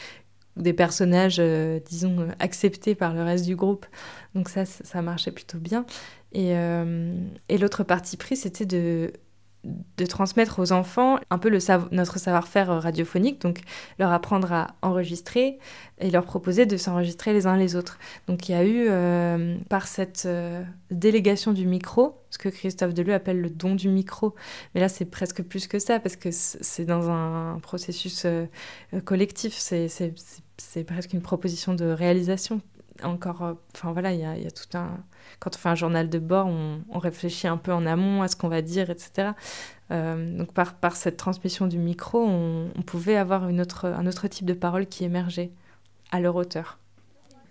[0.57, 3.87] des personnages, euh, disons, acceptés par le reste du groupe.
[4.35, 5.87] Donc ça, ça marchait plutôt bien.
[6.33, 7.15] Et, euh,
[7.49, 9.13] et l'autre partie prise, c'était de
[9.65, 11.51] de transmettre aux enfants un peu
[11.93, 13.61] notre savoir-faire radiophonique, donc
[13.99, 15.59] leur apprendre à enregistrer
[15.99, 17.99] et leur proposer de s'enregistrer les uns les autres.
[18.27, 22.93] Donc il y a eu, euh, par cette euh, délégation du micro, ce que Christophe
[22.93, 24.35] Deleu appelle le don du micro,
[24.75, 28.47] mais là c'est presque plus que ça, parce que c'est dans un processus euh,
[29.05, 32.61] collectif, c'est presque une proposition de réalisation.
[33.05, 34.99] Encore, enfin voilà, il y y a tout un
[35.43, 38.37] quand on fait un journal de bord, on, réfléchit un peu en amont à ce
[38.37, 39.31] qu'on va dire, etc.
[39.91, 44.29] Euh, donc par, par cette transmission du micro, on, pouvait avoir une autre, un autre
[44.29, 45.51] type de parole qui émergeait
[46.13, 46.79] à leur hauteur.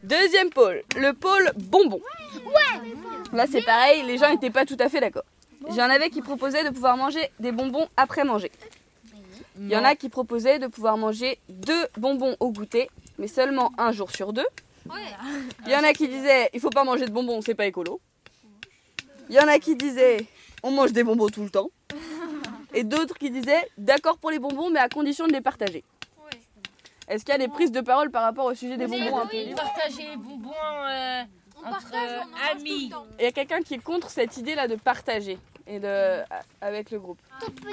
[0.04, 2.00] Deuxième pôle, le pôle bonbon.
[2.46, 2.94] Ouais
[3.34, 5.26] Là c'est pareil, les gens n'étaient pas tout à fait d'accord.
[5.70, 8.52] Il y en avait qui proposaient de pouvoir manger des bonbons après manger.
[9.60, 13.72] Il y en a qui proposaient de pouvoir manger deux bonbons au goûter, mais seulement
[13.78, 14.48] un jour sur deux.
[15.66, 18.00] Il y en a qui disaient il faut pas manger de bonbons, c'est pas écolo.
[19.30, 20.26] Il y en a qui disaient
[20.64, 21.70] on mange des bonbons tout le temps.
[22.74, 25.84] Et d'autres qui disaient d'accord pour les bonbons, mais à condition de les partager.
[27.08, 29.26] Est-ce qu'il y a des prises de parole par rapport au sujet des bonbons un
[29.26, 30.54] peu Partager les bonbons
[30.90, 31.24] euh,
[31.66, 31.92] entre
[32.52, 32.92] amis.
[33.20, 35.38] Il y a quelqu'un qui est contre cette idée-là de partager
[35.72, 36.22] et de
[36.60, 37.18] avec le groupe.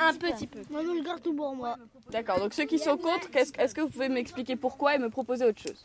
[0.01, 0.61] Un petit peu.
[0.71, 1.77] Moi, je le garde tout pour moi.
[2.11, 2.39] D'accord.
[2.39, 5.61] Donc ceux qui sont contre, est-ce que vous pouvez m'expliquer pourquoi et me proposer autre
[5.61, 5.85] chose?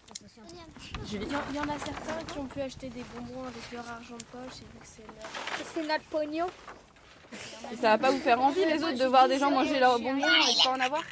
[1.09, 1.27] Julie.
[1.49, 4.23] Il y, en a certains qui ont pu acheter des bonbons avec leur argent de
[4.25, 5.87] poche et vu que c'est notre...
[5.87, 6.45] notre pognon.
[7.71, 9.99] Et ça va pas vous faire envie les autres de voir des gens manger leurs
[9.99, 11.03] bonbons et pas en avoir?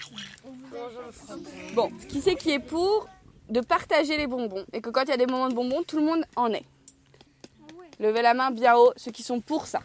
[1.74, 3.08] Bon, qui c'est qui est pour
[3.50, 5.98] de partager les bonbons et que quand il y a des moments de bonbons, tout
[5.98, 6.66] le monde en est?
[8.00, 9.82] Levez la main bien haut, ceux qui sont pour ça.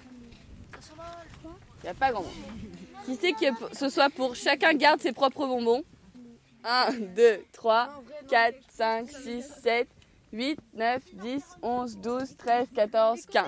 [1.86, 2.32] Il n'y a pas grand monde.
[3.04, 5.84] Qui c'est que ce soit pour chacun garde ses propres bonbons
[6.64, 9.88] 1, 2, 3, 4, 5, 6, 7,
[10.32, 13.46] 8, 9, 10, 11, 12, 13, 14, 15.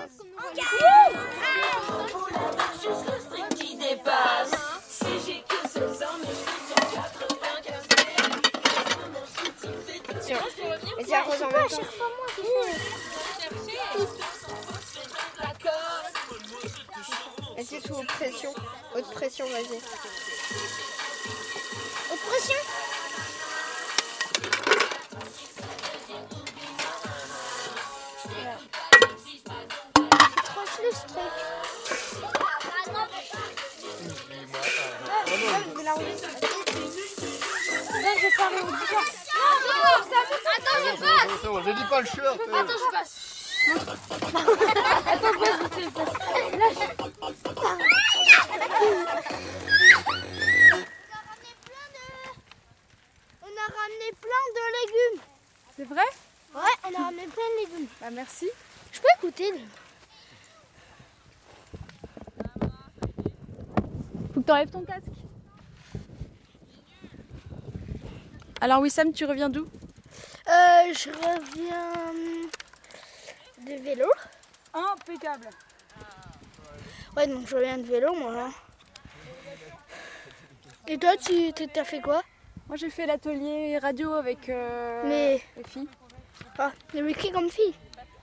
[10.97, 12.07] Et ça ressemble à chaque fois
[16.28, 16.28] Et
[17.63, 18.53] c'est sous haute pression.
[18.95, 19.79] Haute pression, vas-y.
[22.11, 22.55] Haute pression
[41.49, 42.39] Attends, je dis pas le shirt.
[42.53, 43.28] Attends, je passe.
[43.67, 46.89] Attends, passe, Lâche.
[53.41, 55.21] On a ramené plein de légumes.
[55.75, 56.07] C'est vrai?
[56.55, 57.87] Ouais, on a ramené plein de légumes.
[58.01, 58.49] Bah merci.
[58.91, 59.53] Je peux écouter
[64.33, 65.05] Faut que t'enlèves ton casque.
[68.61, 69.67] Alors Wissam, tu reviens d'où?
[70.47, 71.93] Euh, Je reviens
[73.77, 74.05] de vélo.
[74.73, 75.49] Impeccable.
[77.15, 78.49] Ouais, donc je reviens de vélo, moi.
[80.87, 82.21] Et toi, tu as fait quoi?
[82.67, 85.41] Moi, j'ai fait l'atelier radio avec euh, Mais...
[85.57, 85.87] les filles.
[86.57, 86.71] Ah,
[87.13, 87.73] qui comme fille?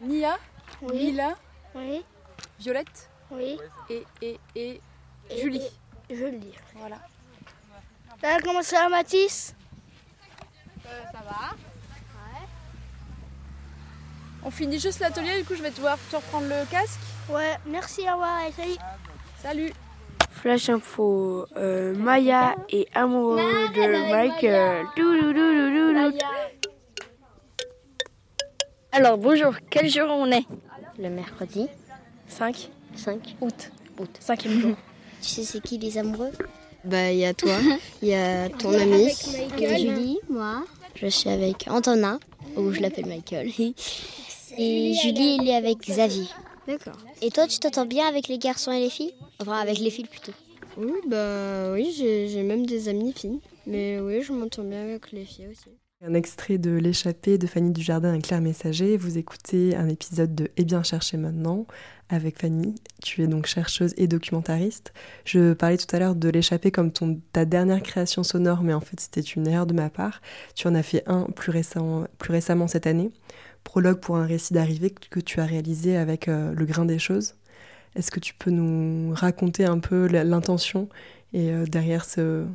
[0.00, 0.38] Nia,
[0.82, 1.06] Oui.
[1.06, 1.34] Mila,
[1.74, 2.04] Oui.
[2.58, 3.58] Violette Oui.
[3.90, 4.80] et, et, et
[5.30, 5.62] Et- Julie.
[6.08, 6.54] et- Julie.
[6.74, 6.98] Voilà.
[8.22, 9.54] Là, comment ça va, Mathis?
[10.84, 11.56] Ça va
[14.46, 17.00] On finit juste l'atelier, du coup je vais devoir te reprendre le casque.
[17.28, 18.76] Ouais, merci, au revoir, et salut.
[19.42, 19.72] Salut
[20.30, 24.86] Flash info, euh, Maya est amoureux de Michael.
[28.92, 30.44] Alors bonjour, quel jour on est?
[30.96, 31.66] Le mercredi
[32.28, 33.72] 5 5 août.
[33.98, 34.10] août.
[34.20, 34.76] Cinquième jour.
[35.22, 36.30] Tu sais c'est qui les amoureux?
[36.84, 37.56] Bah il y a toi,
[38.02, 39.10] il y a ton ami.
[39.58, 40.62] Julie, moi.
[40.94, 42.20] Je suis avec Antonin,
[42.56, 43.50] ou je l'appelle Michael.
[44.58, 46.26] Et Julie, il est avec Xavier.
[46.66, 46.96] D'accord.
[47.22, 49.14] Et toi, tu t'entends bien avec les garçons et les filles?
[49.40, 50.32] Enfin, avec les filles plutôt.
[50.76, 53.40] Oui, bah oui, j'ai même des amies filles.
[53.66, 55.70] Mais oui, je m'entends bien avec les filles aussi.
[56.04, 58.98] Un extrait de L'échappée de Fanny Dujardin et Claire Messager.
[58.98, 61.66] Vous écoutez un épisode de Eh bien chercher maintenant
[62.10, 62.74] avec Fanny.
[63.02, 64.92] Tu es donc chercheuse et documentariste.
[65.24, 68.80] Je parlais tout à l'heure de L'échappée comme ton, ta dernière création sonore, mais en
[68.80, 70.20] fait c'était une erreur de ma part.
[70.54, 73.10] Tu en as fait un plus, récent, plus récemment cette année.
[73.66, 77.34] Prologue pour un récit d'arrivée que tu as réalisé avec euh, Le Grain des Choses.
[77.96, 80.88] Est-ce que tu peux nous raconter un peu l'intention
[81.32, 82.46] et euh, derrière ce,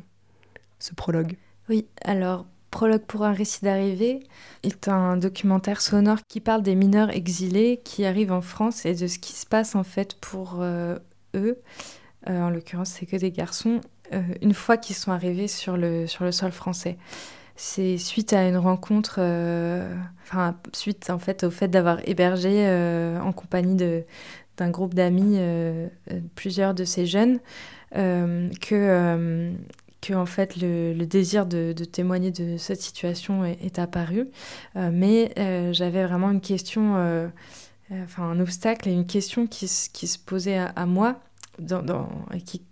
[0.96, 1.36] prologue?
[1.68, 4.20] Oui, alors Prologue pour un récit d'arrivée
[4.62, 9.06] est un documentaire sonore qui parle des mineurs exilés qui arrivent en France et de
[9.06, 10.98] ce qui se passe en fait pour euh,
[11.34, 11.60] eux.
[12.26, 13.80] En l'occurrence, c'est que des garçons,
[14.40, 16.96] une fois qu'ils sont arrivés sur le sol français.
[17.56, 23.20] C'est suite à une rencontre, euh, enfin, suite en fait au fait d'avoir hébergé euh,
[23.20, 23.76] en compagnie
[24.56, 25.88] d'un groupe d'amis euh,
[26.34, 27.40] plusieurs de ces jeunes,
[27.94, 29.52] que,
[30.00, 34.28] que en fait le, désir de, témoigner de cette situation est, apparu.
[34.74, 35.32] Mais
[35.72, 36.94] j'avais vraiment une question,
[37.92, 41.20] enfin un obstacle et une question qui, se- qui se posait à, à moi
[41.58, 42.08] dans, dans-
[42.46, 42.62] qui,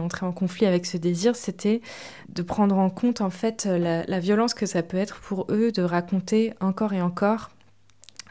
[0.00, 1.80] entrait en conflit avec ce désir, c'était
[2.28, 5.82] de prendre en compte en fait la, violence que ça peut être pour eux de
[5.82, 7.50] raconter encore et encore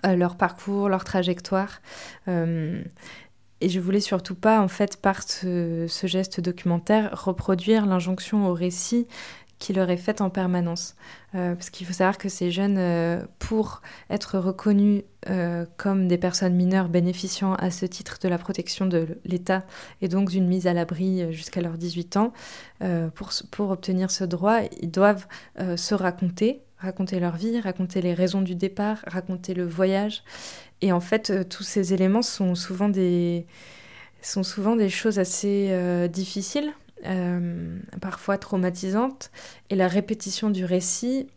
[0.05, 1.81] euh, leur parcours, leur trajectoire.
[2.27, 2.81] Euh,
[3.61, 9.07] et je voulais surtout pas, en fait, par ce geste documentaire, reproduire l'injonction au récit
[9.61, 10.95] qui leur est faite en permanence.
[11.35, 16.17] Euh, parce qu'il faut savoir que ces jeunes, euh, pour être reconnus euh, comme des
[16.17, 19.63] personnes mineures bénéficiant à ce titre de la protection de l'État
[20.01, 22.33] et donc d'une mise à l'abri jusqu'à leurs 18 ans,
[23.13, 25.27] pour, pour obtenir ce droit, ils doivent
[25.75, 30.23] se raconter, raconter leur vie, raconter les raisons du départ, raconter le voyage.
[30.81, 33.45] Et en fait, tous ces éléments sont souvent des,
[34.23, 35.71] sont souvent des choses assez
[36.11, 36.73] difficiles,
[37.05, 39.31] euh, parfois traumatisantes.
[39.69, 41.27] Et la répétition du récit,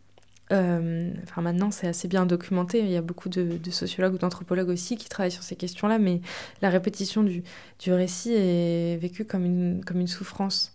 [0.51, 4.69] euh, maintenant c'est assez bien documenté, il y a beaucoup de, de sociologues ou d'anthropologues
[4.69, 6.21] aussi qui travaillent sur ces questions-là, mais
[6.61, 7.43] la répétition du,
[7.79, 10.73] du récit est vécue comme une, comme une souffrance.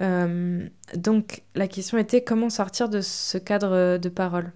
[0.00, 4.52] Euh, donc la question était comment sortir de ce cadre de parole?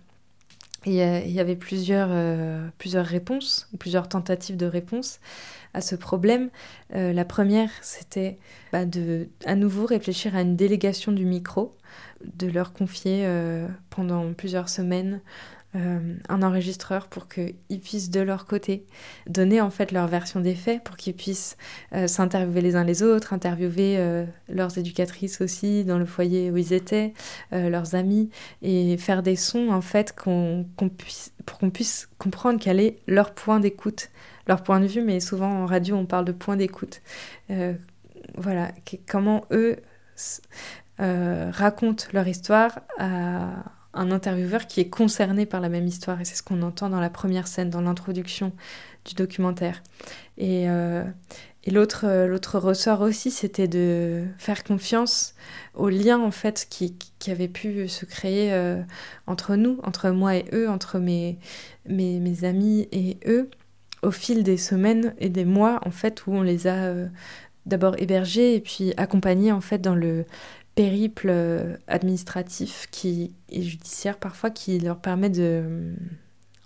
[0.87, 5.21] Et il y avait plusieurs, euh, plusieurs réponses, ou plusieurs tentatives de réponse
[5.75, 6.51] à ce problème.
[6.95, 8.39] Euh, la première, c'était
[8.73, 11.77] bah, de à nouveau réfléchir à une délégation du micro,
[12.35, 15.21] de leur confier euh, pendant plusieurs semaines
[15.77, 18.85] euh, un enregistreur pour qu'ils puissent de leur côté
[19.29, 21.57] donner en fait leur version des faits, pour qu'ils puissent
[21.95, 26.57] euh, s'interviewer les uns les autres, interviewer euh, leurs éducatrices aussi dans le foyer où
[26.57, 27.15] ils étaient,
[27.53, 28.31] leurs amis,
[28.63, 30.67] et faire des sons en fait qu'on,
[30.99, 34.11] puisse, pour qu'on puisse comprendre quel est leur point d'écoute,
[34.49, 37.01] leur point de vue, mais souvent en radio on parle de point d'écoute.
[38.37, 38.73] Voilà,
[39.09, 39.77] comment eux
[40.99, 43.65] racontent leur histoire à
[43.95, 46.21] un intervieweur qui est concerné par la même histoire.
[46.21, 48.53] Et c'est ce qu'on entend dans la première scène, dans l'introduction
[49.05, 49.83] du documentaire.
[50.39, 51.05] Et, euh,
[51.69, 55.35] euh, l'autre ressort aussi, c'était de faire confiance
[55.75, 56.97] aux liens en fait qui,
[57.31, 58.81] avaient pu se créer euh,
[59.27, 61.39] entre nous, entre moi et eux, entre mes,
[62.43, 63.51] amis et eux,
[64.03, 66.95] au fil des semaines et des mois en fait où on les a
[67.67, 70.25] d'abord hébergés et puis accompagnés en fait dans le
[70.81, 75.95] périple euh, administratif qui, et judiciaire parfois qui leur permet de,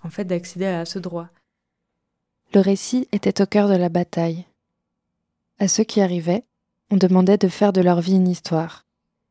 [0.03, 1.27] en fait, d'accéder à ce droit.
[2.53, 4.45] Le récit était au cœur de la bataille.
[5.59, 6.45] À ceux qui arrivaient,
[6.91, 8.85] on demandait de faire de leur vie une histoire,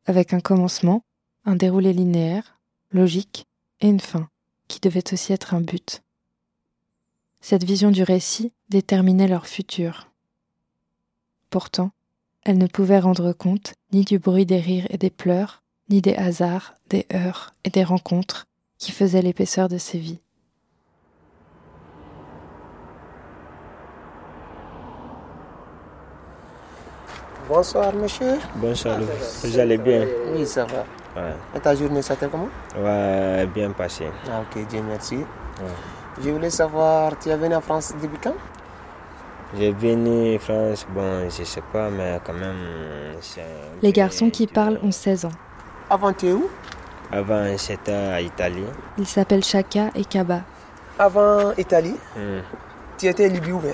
[0.05, 1.03] avec un commencement,
[1.45, 2.59] un déroulé linéaire,
[2.91, 3.47] logique,
[3.81, 4.29] et une fin,
[4.67, 6.03] qui devait aussi être un but.
[7.41, 10.11] Cette vision du récit déterminait leur futur.
[11.49, 11.89] Pourtant,
[12.45, 16.15] elle ne pouvait rendre compte ni du bruit des rires et des pleurs, ni des
[16.15, 18.45] hasards, des heurts et des rencontres
[18.77, 20.19] qui faisaient l'épaisseur de ces vies.
[27.49, 28.37] Bonsoir monsieur.
[28.55, 28.99] Bonsoir,
[29.43, 30.07] vous allez bien?
[30.33, 30.85] Oui, ça va.
[31.15, 32.49] Ouais, Et ta journée, ça t'est comment?
[32.77, 34.05] Ouais bien passé.
[34.29, 35.17] Ah, ok, Dieu merci.
[36.23, 38.35] Je voulais savoir, tu es venu en France depuis quand
[39.53, 43.15] J'ai venu en France, bon, je sais pas, mais quand même,
[43.81, 45.31] Les garçons qui parlent ont 16 ans.
[45.89, 46.49] Avant, tu es où?
[47.11, 48.65] Avant, c'était à Italie.
[48.97, 50.41] Ils s'appellent Chaka et Kaba.
[50.97, 52.41] Avant Italie, Hmm.
[52.97, 53.73] tu étais Libye ou bien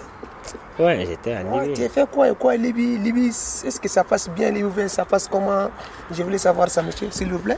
[0.79, 1.73] Ouais, j'étais à Ouais, Libye.
[1.73, 3.27] tu as fait quoi et quoi Libye, Libye?
[3.29, 4.63] Est-ce que ça passe bien Libye?
[4.65, 5.69] Ou bien ça passe comment?
[6.11, 7.57] Je voulais savoir ça, monsieur, s'il vous plaît.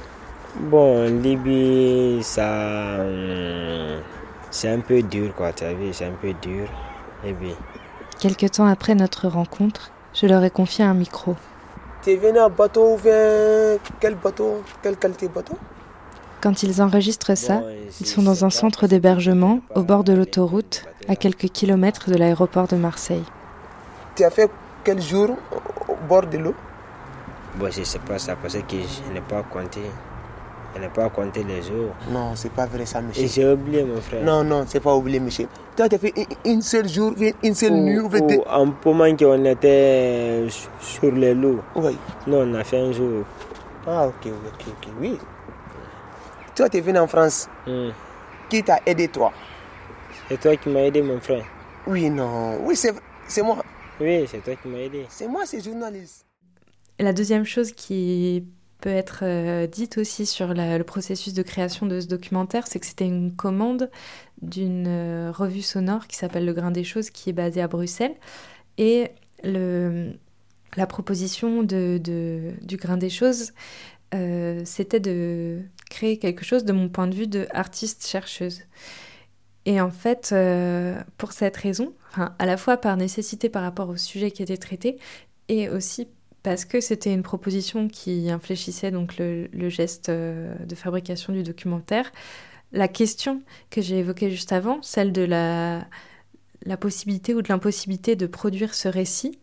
[0.55, 2.99] Bon, Libye, ça.
[2.99, 4.01] hum,
[4.51, 6.68] c'est un peu dur, quoi, tu as vu, c'est un peu dur.
[7.24, 7.55] Libye.
[8.24, 11.36] Quelque temps après notre rencontre, je leur ai confié un micro.
[12.01, 15.57] Tu es venu en bateau ou bien quel bateau Quelle qualité de bateau?
[16.39, 17.63] Quand ils enregistrent ça,
[17.99, 22.69] ils sont dans un centre d'hébergement au bord de l'autoroute, à quelques kilomètres de l'aéroport
[22.69, 23.26] de Marseille.
[24.15, 24.49] Tu as fait
[24.86, 25.32] quel jour
[25.89, 26.55] au bord de l'eau?
[27.57, 29.82] Bon, je sais pas ça parce que je n'ai pas compté.
[30.76, 31.91] Je n'ai pas compté les jours.
[32.09, 33.24] Non, c'est pas vrai ça, monsieur.
[33.24, 34.24] Et j'ai oublié, mon frère.
[34.24, 35.47] Non, non, c'est pas oublié, monsieur.
[35.76, 36.13] Toi, tu as fait
[36.45, 37.13] une- seule jour,
[37.43, 40.47] une seule nuit ou un moment qu'on était
[40.80, 41.61] sur les loups.
[41.76, 41.95] Oui.
[42.28, 43.24] Non, on a fait un jour.
[43.86, 45.17] Ah, ok, ok, ok, oui.
[46.55, 47.47] Toi, tu es venu en France.
[47.67, 47.89] Hmm.
[48.49, 49.32] Qui t'a aidé, toi?
[50.30, 51.45] C'est toi qui m'as aidé, mon frère.
[51.88, 52.59] Oui, non.
[52.63, 52.93] Oui, c'est
[53.28, 53.57] c'est moi.
[53.99, 55.05] Oui, c'est toi qui m'as aidé.
[55.09, 56.26] C'est moi, c'est journaliste.
[56.97, 58.45] Et la deuxième chose qui
[58.84, 62.86] peut être euh, dite aussi sur le processus de création de ce documentaire, c'est que
[62.86, 63.89] c'était une commande
[64.41, 68.15] d'une euh, revue sonore qui s'appelle Le Grain des Choses, qui est basée à Bruxelles.
[68.77, 69.11] Et
[69.45, 71.97] la proposition de,
[72.61, 73.53] du Grain des Choses,
[74.15, 78.63] euh, c'était de créer quelque chose, de mon point de vue, de artiste-chercheuse.
[79.65, 80.36] Et en fait,
[81.17, 84.57] pour cette raison, enfin, à la fois par nécessité par rapport au sujet qui était
[84.57, 84.97] traité,
[85.47, 86.09] et aussi
[86.43, 92.11] parce que c'était une proposition qui infléchissait donc le, geste euh, de fabrication du documentaire.
[92.73, 95.87] La question que j'ai évoquée juste avant, celle de la,
[96.79, 99.39] possibilité ou de l'impossibilité de produire ce récit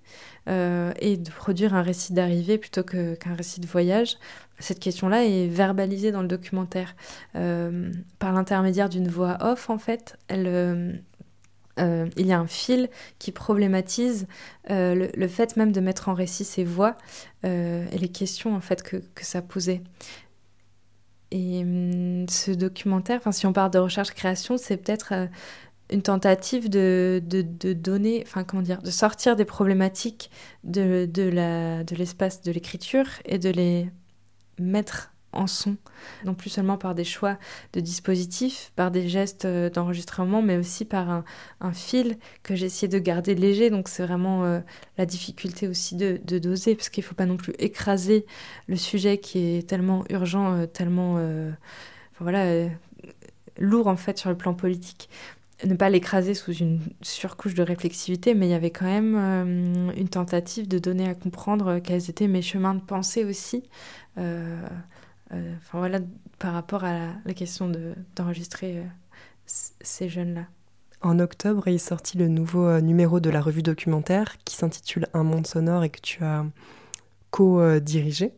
[0.49, 4.17] euh, et de produire un récit d'arrivée plutôt qu'un récit de voyage,
[4.59, 6.95] cette question-là est verbalisée dans le documentaire
[7.35, 10.19] euh, par l'intermédiaire d'une voix off en fait.
[10.29, 11.03] Elle,
[11.81, 14.27] euh, il y a un fil qui problématise
[14.71, 16.97] euh, le, fait même de mettre en récit ces voix
[17.45, 19.83] euh, et les questions en fait que, que ça posait.
[21.31, 25.29] Et hum, ce documentaire, si on parle de recherche-création, c'est peut-être
[25.91, 28.45] une tentative de, donner, enfin
[28.83, 30.31] de sortir des problématiques
[30.65, 33.91] de, de l'espace de l'écriture et de les
[34.59, 35.77] mettre en son,
[36.25, 37.39] non plus seulement par des choix
[37.73, 41.23] de dispositifs, par des gestes euh, d'enregistrement, mais aussi par
[41.61, 43.71] un, fil que essayé de garder léger.
[43.71, 44.61] Donc c'est vraiment euh,
[44.99, 48.27] la difficulté aussi de, doser, parce qu'il ne faut pas non plus écraser
[48.67, 51.19] le sujet qui est tellement urgent, euh, tellement
[52.19, 52.69] voilà,
[53.59, 55.09] lourd en fait sur le plan politique.
[55.65, 60.09] Ne pas l'écraser sous une surcouche de réflexivité, mais il y avait quand même une
[60.09, 63.65] tentative de donner à comprendre quels étaient mes chemins de pensée aussi.
[65.33, 66.01] Euh, enfin voilà,
[66.39, 68.85] par rapport à la, question de- d'enregistrer euh,
[69.47, 70.47] ces jeunes-là.
[71.03, 75.23] En octobre est sorti le nouveau euh, numéro de la revue documentaire qui s'intitule Un
[75.23, 76.45] monde sonore et que tu as
[77.31, 78.33] co-dirigé.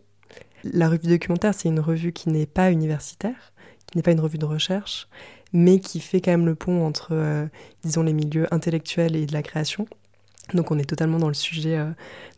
[0.65, 3.53] La revue documentaire, c'est une revue qui n'est pas universitaire,
[3.87, 5.09] qui n'est pas une revue de recherche,
[5.53, 7.49] mais qui fait quand même le pont entre,
[7.83, 9.89] disons, les milieux intellectuels et de la création.
[10.55, 11.87] Donc on est totalement dans le sujet euh,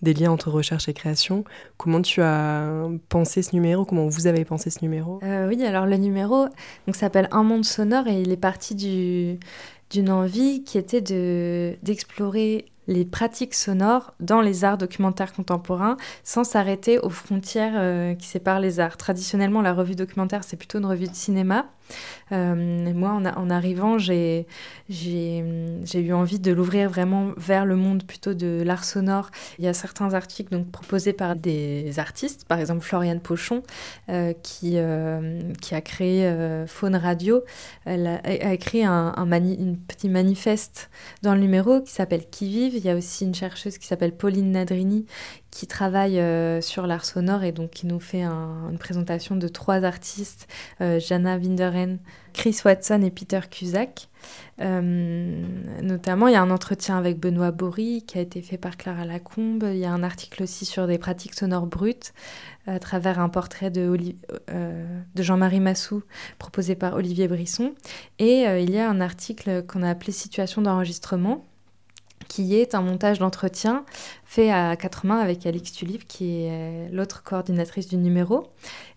[0.03, 1.45] des liens entre recherche et création.
[1.77, 3.85] Comment tu as pensé ce numéro?
[3.85, 5.21] Comment vous avez pensé ce numéro?
[5.23, 6.47] Euh, oui, alors le numéro
[6.87, 9.39] donc, s'appelle Un monde sonore et il est parti du-
[9.91, 16.45] d'une envie qui était de- d'explorer les pratiques sonores dans les arts documentaires contemporains sans
[16.45, 18.99] s'arrêter aux frontières euh, qui séparent les arts.
[18.99, 21.67] Traditionnellement, la revue documentaire, c'est plutôt une revue de cinéma.
[22.33, 24.47] Euh, moi, en, arrivant, j'ai
[24.89, 29.31] eu envie de l'ouvrir vraiment vers le monde plutôt de l'art sonore.
[29.59, 33.63] Il y a certains articles donc, proposés par des artistes, par exemple Floriane Pochon,
[34.09, 36.33] euh, qui, euh, qui a créé
[36.67, 37.43] Faune Radio.
[37.85, 39.27] Elle a, a écrit un, un
[39.89, 40.91] petit manifeste
[41.23, 42.75] dans le numéro qui s'appelle Qui vive.
[42.77, 45.07] Il y a aussi une chercheuse qui s'appelle Pauline Nadrini
[45.55, 49.47] qui travaille euh, sur l'art sonore et donc qui nous fait un- une présentation de
[49.47, 50.49] trois artistes,
[50.81, 51.99] euh, Jana Winderen,
[52.33, 54.09] Chris Watson et Peter Cusack.
[54.61, 55.43] Euh,
[55.81, 59.05] notamment, il y a un entretien avec Benoît Bory qui a été fait par Clara
[59.05, 59.65] Lacombe.
[59.71, 62.15] Il y a un article aussi sur des pratiques sonores brutes
[62.67, 63.97] à travers un portrait de,
[65.15, 66.03] Jean-Marie Massou
[66.41, 67.75] proposé par Olivier Brisson.
[68.19, 71.45] Et il y a un article qu'on a appelé Situation d'enregistrement
[72.35, 73.85] qui est un montage d'entretien
[74.25, 78.49] fait à quatre mains avec Alix Tulip, qui est l'autre coordinatrice du numéro.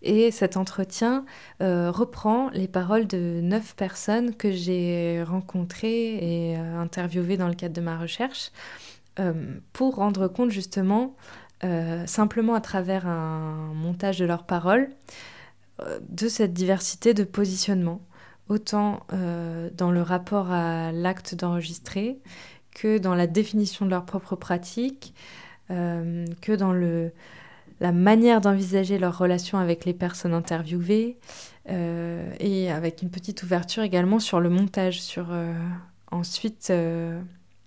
[0.01, 1.23] Et cet entretien
[1.61, 7.53] euh, reprend les paroles de neuf personnes que j'ai rencontrées et euh, interviewées dans le
[7.53, 8.51] cadre de ma recherche
[9.19, 9.33] euh,
[9.71, 11.15] pour rendre compte justement,
[11.63, 14.89] euh, simplement à travers un montage de leurs paroles,
[15.81, 18.01] euh, de cette diversité de positionnement
[18.49, 22.21] autant dans le rapport à l'acte d'enregistrer
[22.78, 25.13] que dans la définition de leur propre pratique,
[25.69, 27.11] que dans le,
[27.82, 31.17] la manière d'envisager leur relation avec les personnes interviewées,
[31.67, 35.28] et avec une petite ouverture également sur le montage, sur
[36.11, 36.71] ensuite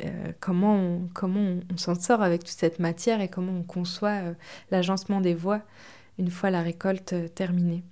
[0.04, 4.22] euh, comment on, comment on, s'en sort avec toute cette matière et comment on conçoit
[4.22, 4.34] euh,
[4.70, 5.62] l'agencement des voix
[6.18, 7.82] une fois la récolte euh, terminée.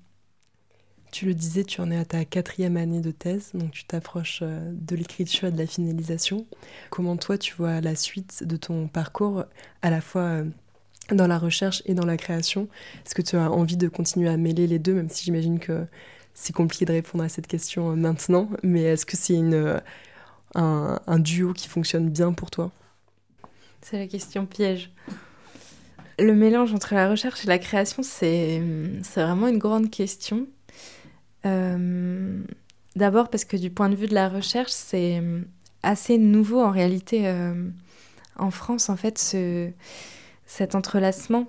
[1.10, 4.42] Tu le disais, tu en es à ta quatrième année de thèse, donc tu t'approches
[4.42, 6.46] de l'écriture et de la finalisation.
[6.90, 9.44] Comment toi tu vois la suite de ton parcours,
[9.82, 10.42] à la fois
[11.10, 12.68] dans la recherche et dans la création?
[13.06, 15.86] Est-ce que tu as envie de continuer à mêler les deux, même si j'imagine que
[16.34, 19.80] c'est compliqué de répondre à cette question maintenant, mais est-ce que c'est une,
[20.54, 22.70] un, duo qui fonctionne bien pour toi?
[23.82, 24.92] C'est la question piège.
[26.18, 28.62] Le mélange entre la recherche et la création, c'est
[29.16, 30.46] vraiment une grande question.
[31.46, 32.42] Euh,
[32.96, 35.22] d'abord parce que du point de vue de la recherche, c'est
[35.82, 37.68] assez nouveau en réalité euh,
[38.36, 39.70] en France, en fait, ce,
[40.46, 41.46] cet entrelacement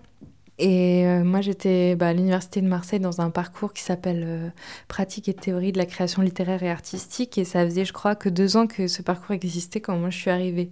[0.59, 4.49] et euh, moi, j'étais bah, à l'Université de Marseille dans un parcours qui s'appelle euh,
[4.89, 7.37] Pratique et théorie de la création littéraire et artistique.
[7.37, 10.17] Et ça faisait, je crois, que deux ans que ce parcours existait quand moi je
[10.17, 10.69] suis arrivée.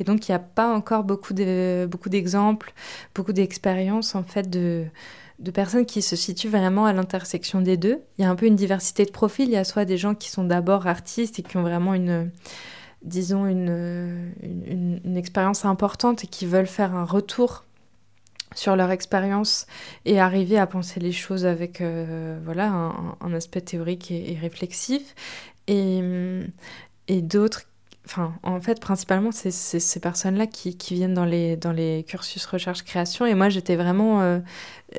[0.00, 2.72] Et donc, il n'y a pas encore beaucoup d'exemples,
[3.14, 4.86] beaucoup d'expériences, en fait, de,
[5.38, 8.00] de personnes qui se situent vraiment à l'intersection des deux.
[8.18, 9.46] Il y a un peu une diversité de profils.
[9.46, 12.30] Il y a soit des gens qui sont d'abord artistes et qui ont vraiment une
[13.02, 17.64] disons une, une, expérience importante et qui veulent faire un retour
[18.54, 19.66] sur leur expérience
[20.04, 25.14] et arriver à penser les choses avec euh, voilà un, aspect théorique et, réflexif
[25.68, 26.00] et,
[27.06, 27.62] et d'autres
[28.06, 33.26] enfin en fait principalement c'est ces personnes là qui, viennent dans les cursus recherche création
[33.26, 34.38] et moi j'étais vraiment euh,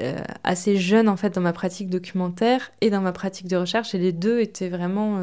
[0.02, 3.96] euh, assez jeune en fait dans ma pratique documentaire et dans ma pratique de recherche
[3.96, 5.20] et les deux étaient vraiment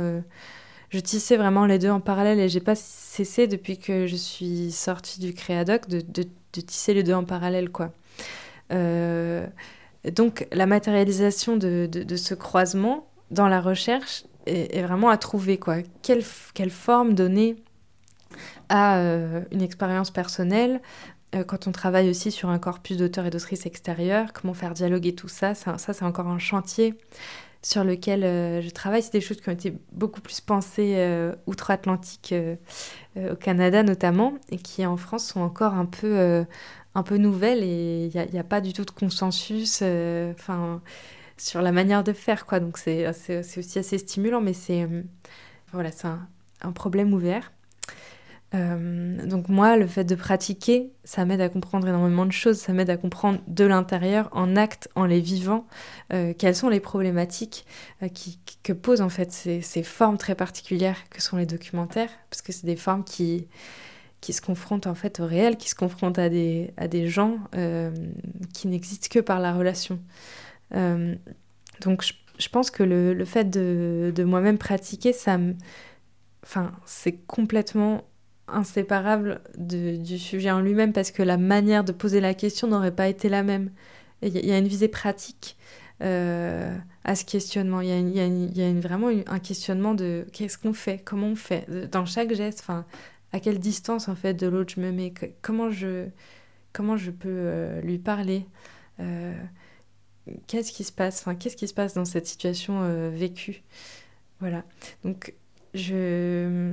[0.90, 4.72] je tissais vraiment les deux en parallèle et j'ai pas cessé depuis que je suis
[4.72, 7.92] sortie du créadoc de, tisser les deux en parallèle quoi
[8.72, 9.46] euh,
[10.12, 15.58] donc la matérialisation de, ce croisement dans la recherche est, vraiment à trouver.
[15.58, 15.78] Quoi.
[16.02, 16.22] Quelle
[16.70, 17.56] forme donner
[18.68, 20.80] à euh, une expérience personnelle
[21.34, 25.14] euh, quand on travaille aussi sur un corpus d'auteurs et d'autrices extérieurs, comment faire dialoguer
[25.14, 26.94] tout ça, ça, c'est encore un chantier
[27.62, 28.20] sur lequel
[28.62, 29.02] je travaille.
[29.02, 32.34] C'est des choses qui ont été beaucoup plus pensées outre-Atlantique,
[33.16, 36.44] au Canada notamment, et qui en France sont encore un peu,
[36.94, 40.32] un peu nouvelle et il n'y a, pas du tout de consensus euh,
[41.36, 42.46] sur la manière de faire.
[42.46, 42.60] Quoi.
[42.60, 45.02] Donc c'est aussi assez stimulant, mais c'est euh,
[45.72, 46.26] voilà, un,
[46.62, 47.52] un, problème ouvert.
[48.54, 52.72] Euh, donc moi, le fait de pratiquer, ça m'aide à comprendre énormément de choses, ça
[52.72, 55.66] m'aide à comprendre de l'intérieur, en acte, en les vivant,
[56.38, 57.66] quelles sont les problématiques
[58.12, 62.42] qui, que posent en fait ces, ces, formes très particulières que sont les documentaires, parce
[62.42, 63.48] que c'est des formes qui,
[64.24, 67.36] qui se confrontent en fait au réel, qui se confrontent à des, à des gens
[67.54, 67.90] euh,
[68.54, 70.00] qui n'existent que par la relation.
[70.74, 71.14] Euh,
[71.82, 72.02] donc
[72.38, 75.38] je, pense que le, le fait de, de moi-même pratiquer, ça.
[76.42, 78.04] Enfin, c'est complètement
[78.48, 83.08] inséparable du sujet en lui-même parce que la manière de poser la question n'aurait pas
[83.08, 83.70] été la même.
[84.22, 85.56] Il y, a une visée pratique
[86.02, 86.74] euh,
[87.04, 87.80] à ce questionnement.
[87.80, 92.32] Il y a, vraiment un questionnement de qu'est-ce qu'on fait, comment on fait, dans chaque
[92.32, 92.60] geste.
[92.60, 92.86] Enfin,
[93.32, 96.06] à quelle distance en fait de l'autre je me mets, comment je,
[96.72, 98.46] comment je peux euh, lui parler,
[99.00, 99.34] euh,
[100.46, 103.62] qu'est-ce qui se passe, enfin qu'est-ce qui se passe dans cette situation vécue,
[104.40, 104.64] voilà.
[105.02, 105.34] Donc
[105.74, 106.72] je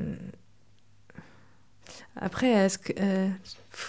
[2.16, 2.94] après, que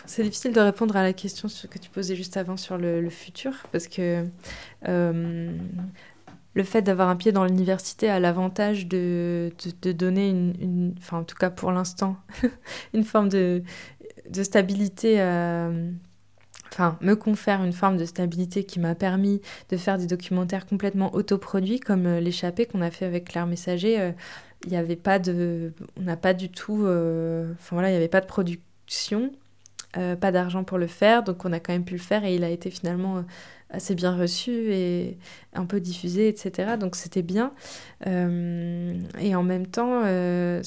[0.06, 3.52] c'est difficile de répondre à la question que tu posais juste avant sur le, futur
[3.72, 4.26] parce que
[6.54, 9.52] le fait d'avoir un pied dans l'université a l'avantage de,
[9.82, 12.16] de, donner une, enfin en tout cas pour l'instant,
[12.94, 13.62] une forme de,
[14.28, 15.90] de stabilité, euh,
[16.72, 21.14] enfin me confère une forme de stabilité qui m'a permis de faire des documentaires complètement
[21.14, 24.00] autoproduits comme euh, l'échappée qu'on a fait avec Claire Messager.
[24.00, 24.12] Euh,
[24.64, 28.06] il n'y avait pas de, on n'a pas du tout, enfin voilà, il n'y avait
[28.06, 29.32] pas de production,
[29.92, 32.44] pas d'argent pour le faire, donc on a quand même pu le faire et il
[32.44, 33.24] a été finalement
[33.72, 35.18] assez bien reçu et
[35.54, 36.76] un peu diffusé, etc.
[36.78, 37.52] Donc c'était bien.
[38.06, 40.62] Euh, et en même temps, euh,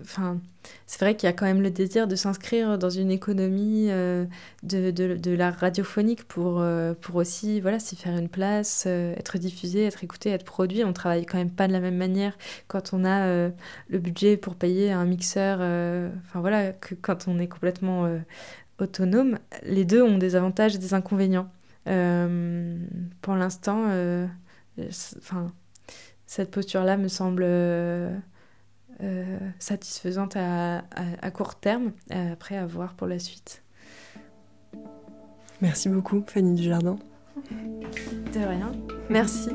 [0.00, 0.40] enfin,
[0.86, 4.24] c'est vrai qu'il y a quand même le désir de s'inscrire dans une économie euh,
[4.62, 6.64] de, de, de, l'art radiophonique pour,
[7.00, 10.84] pour aussi voilà, s'y faire une place, être diffusé, être écouté, être produit.
[10.84, 12.36] On travaille quand même pas de la même manière
[12.68, 13.26] quand on a
[13.88, 18.08] le budget pour payer un mixeur, enfin voilà, que quand on est complètement
[18.78, 19.38] autonome.
[19.62, 21.50] Les deux ont des avantages et des inconvénients.
[21.86, 22.76] Euh,
[23.22, 24.26] pour l'instant, euh,
[26.26, 27.44] cette posture-là me semble
[29.58, 30.84] satisfaisante à,
[31.22, 33.62] à, court terme, après à voir pour la suite.
[35.62, 36.98] Merci beaucoup, Fanny Dujardin.
[38.34, 38.72] De rien.
[39.08, 39.50] Merci.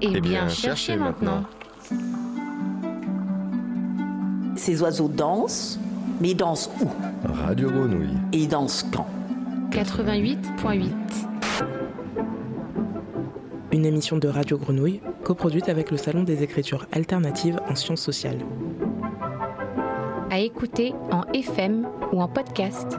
[0.00, 1.44] Eh, eh bien, cherchez maintenant.
[4.56, 5.78] Ces oiseaux dansent,
[6.20, 6.88] mais ils dansent où?
[7.24, 8.16] Radio Grenouille.
[8.32, 9.06] Et ils dansent quand?
[9.70, 10.90] 88.8.
[13.74, 18.38] Une émission de Radio Grenouille, coproduite avec le Salon des écritures alternatives en sciences sociales.
[20.30, 22.96] À écouter en FM ou en podcast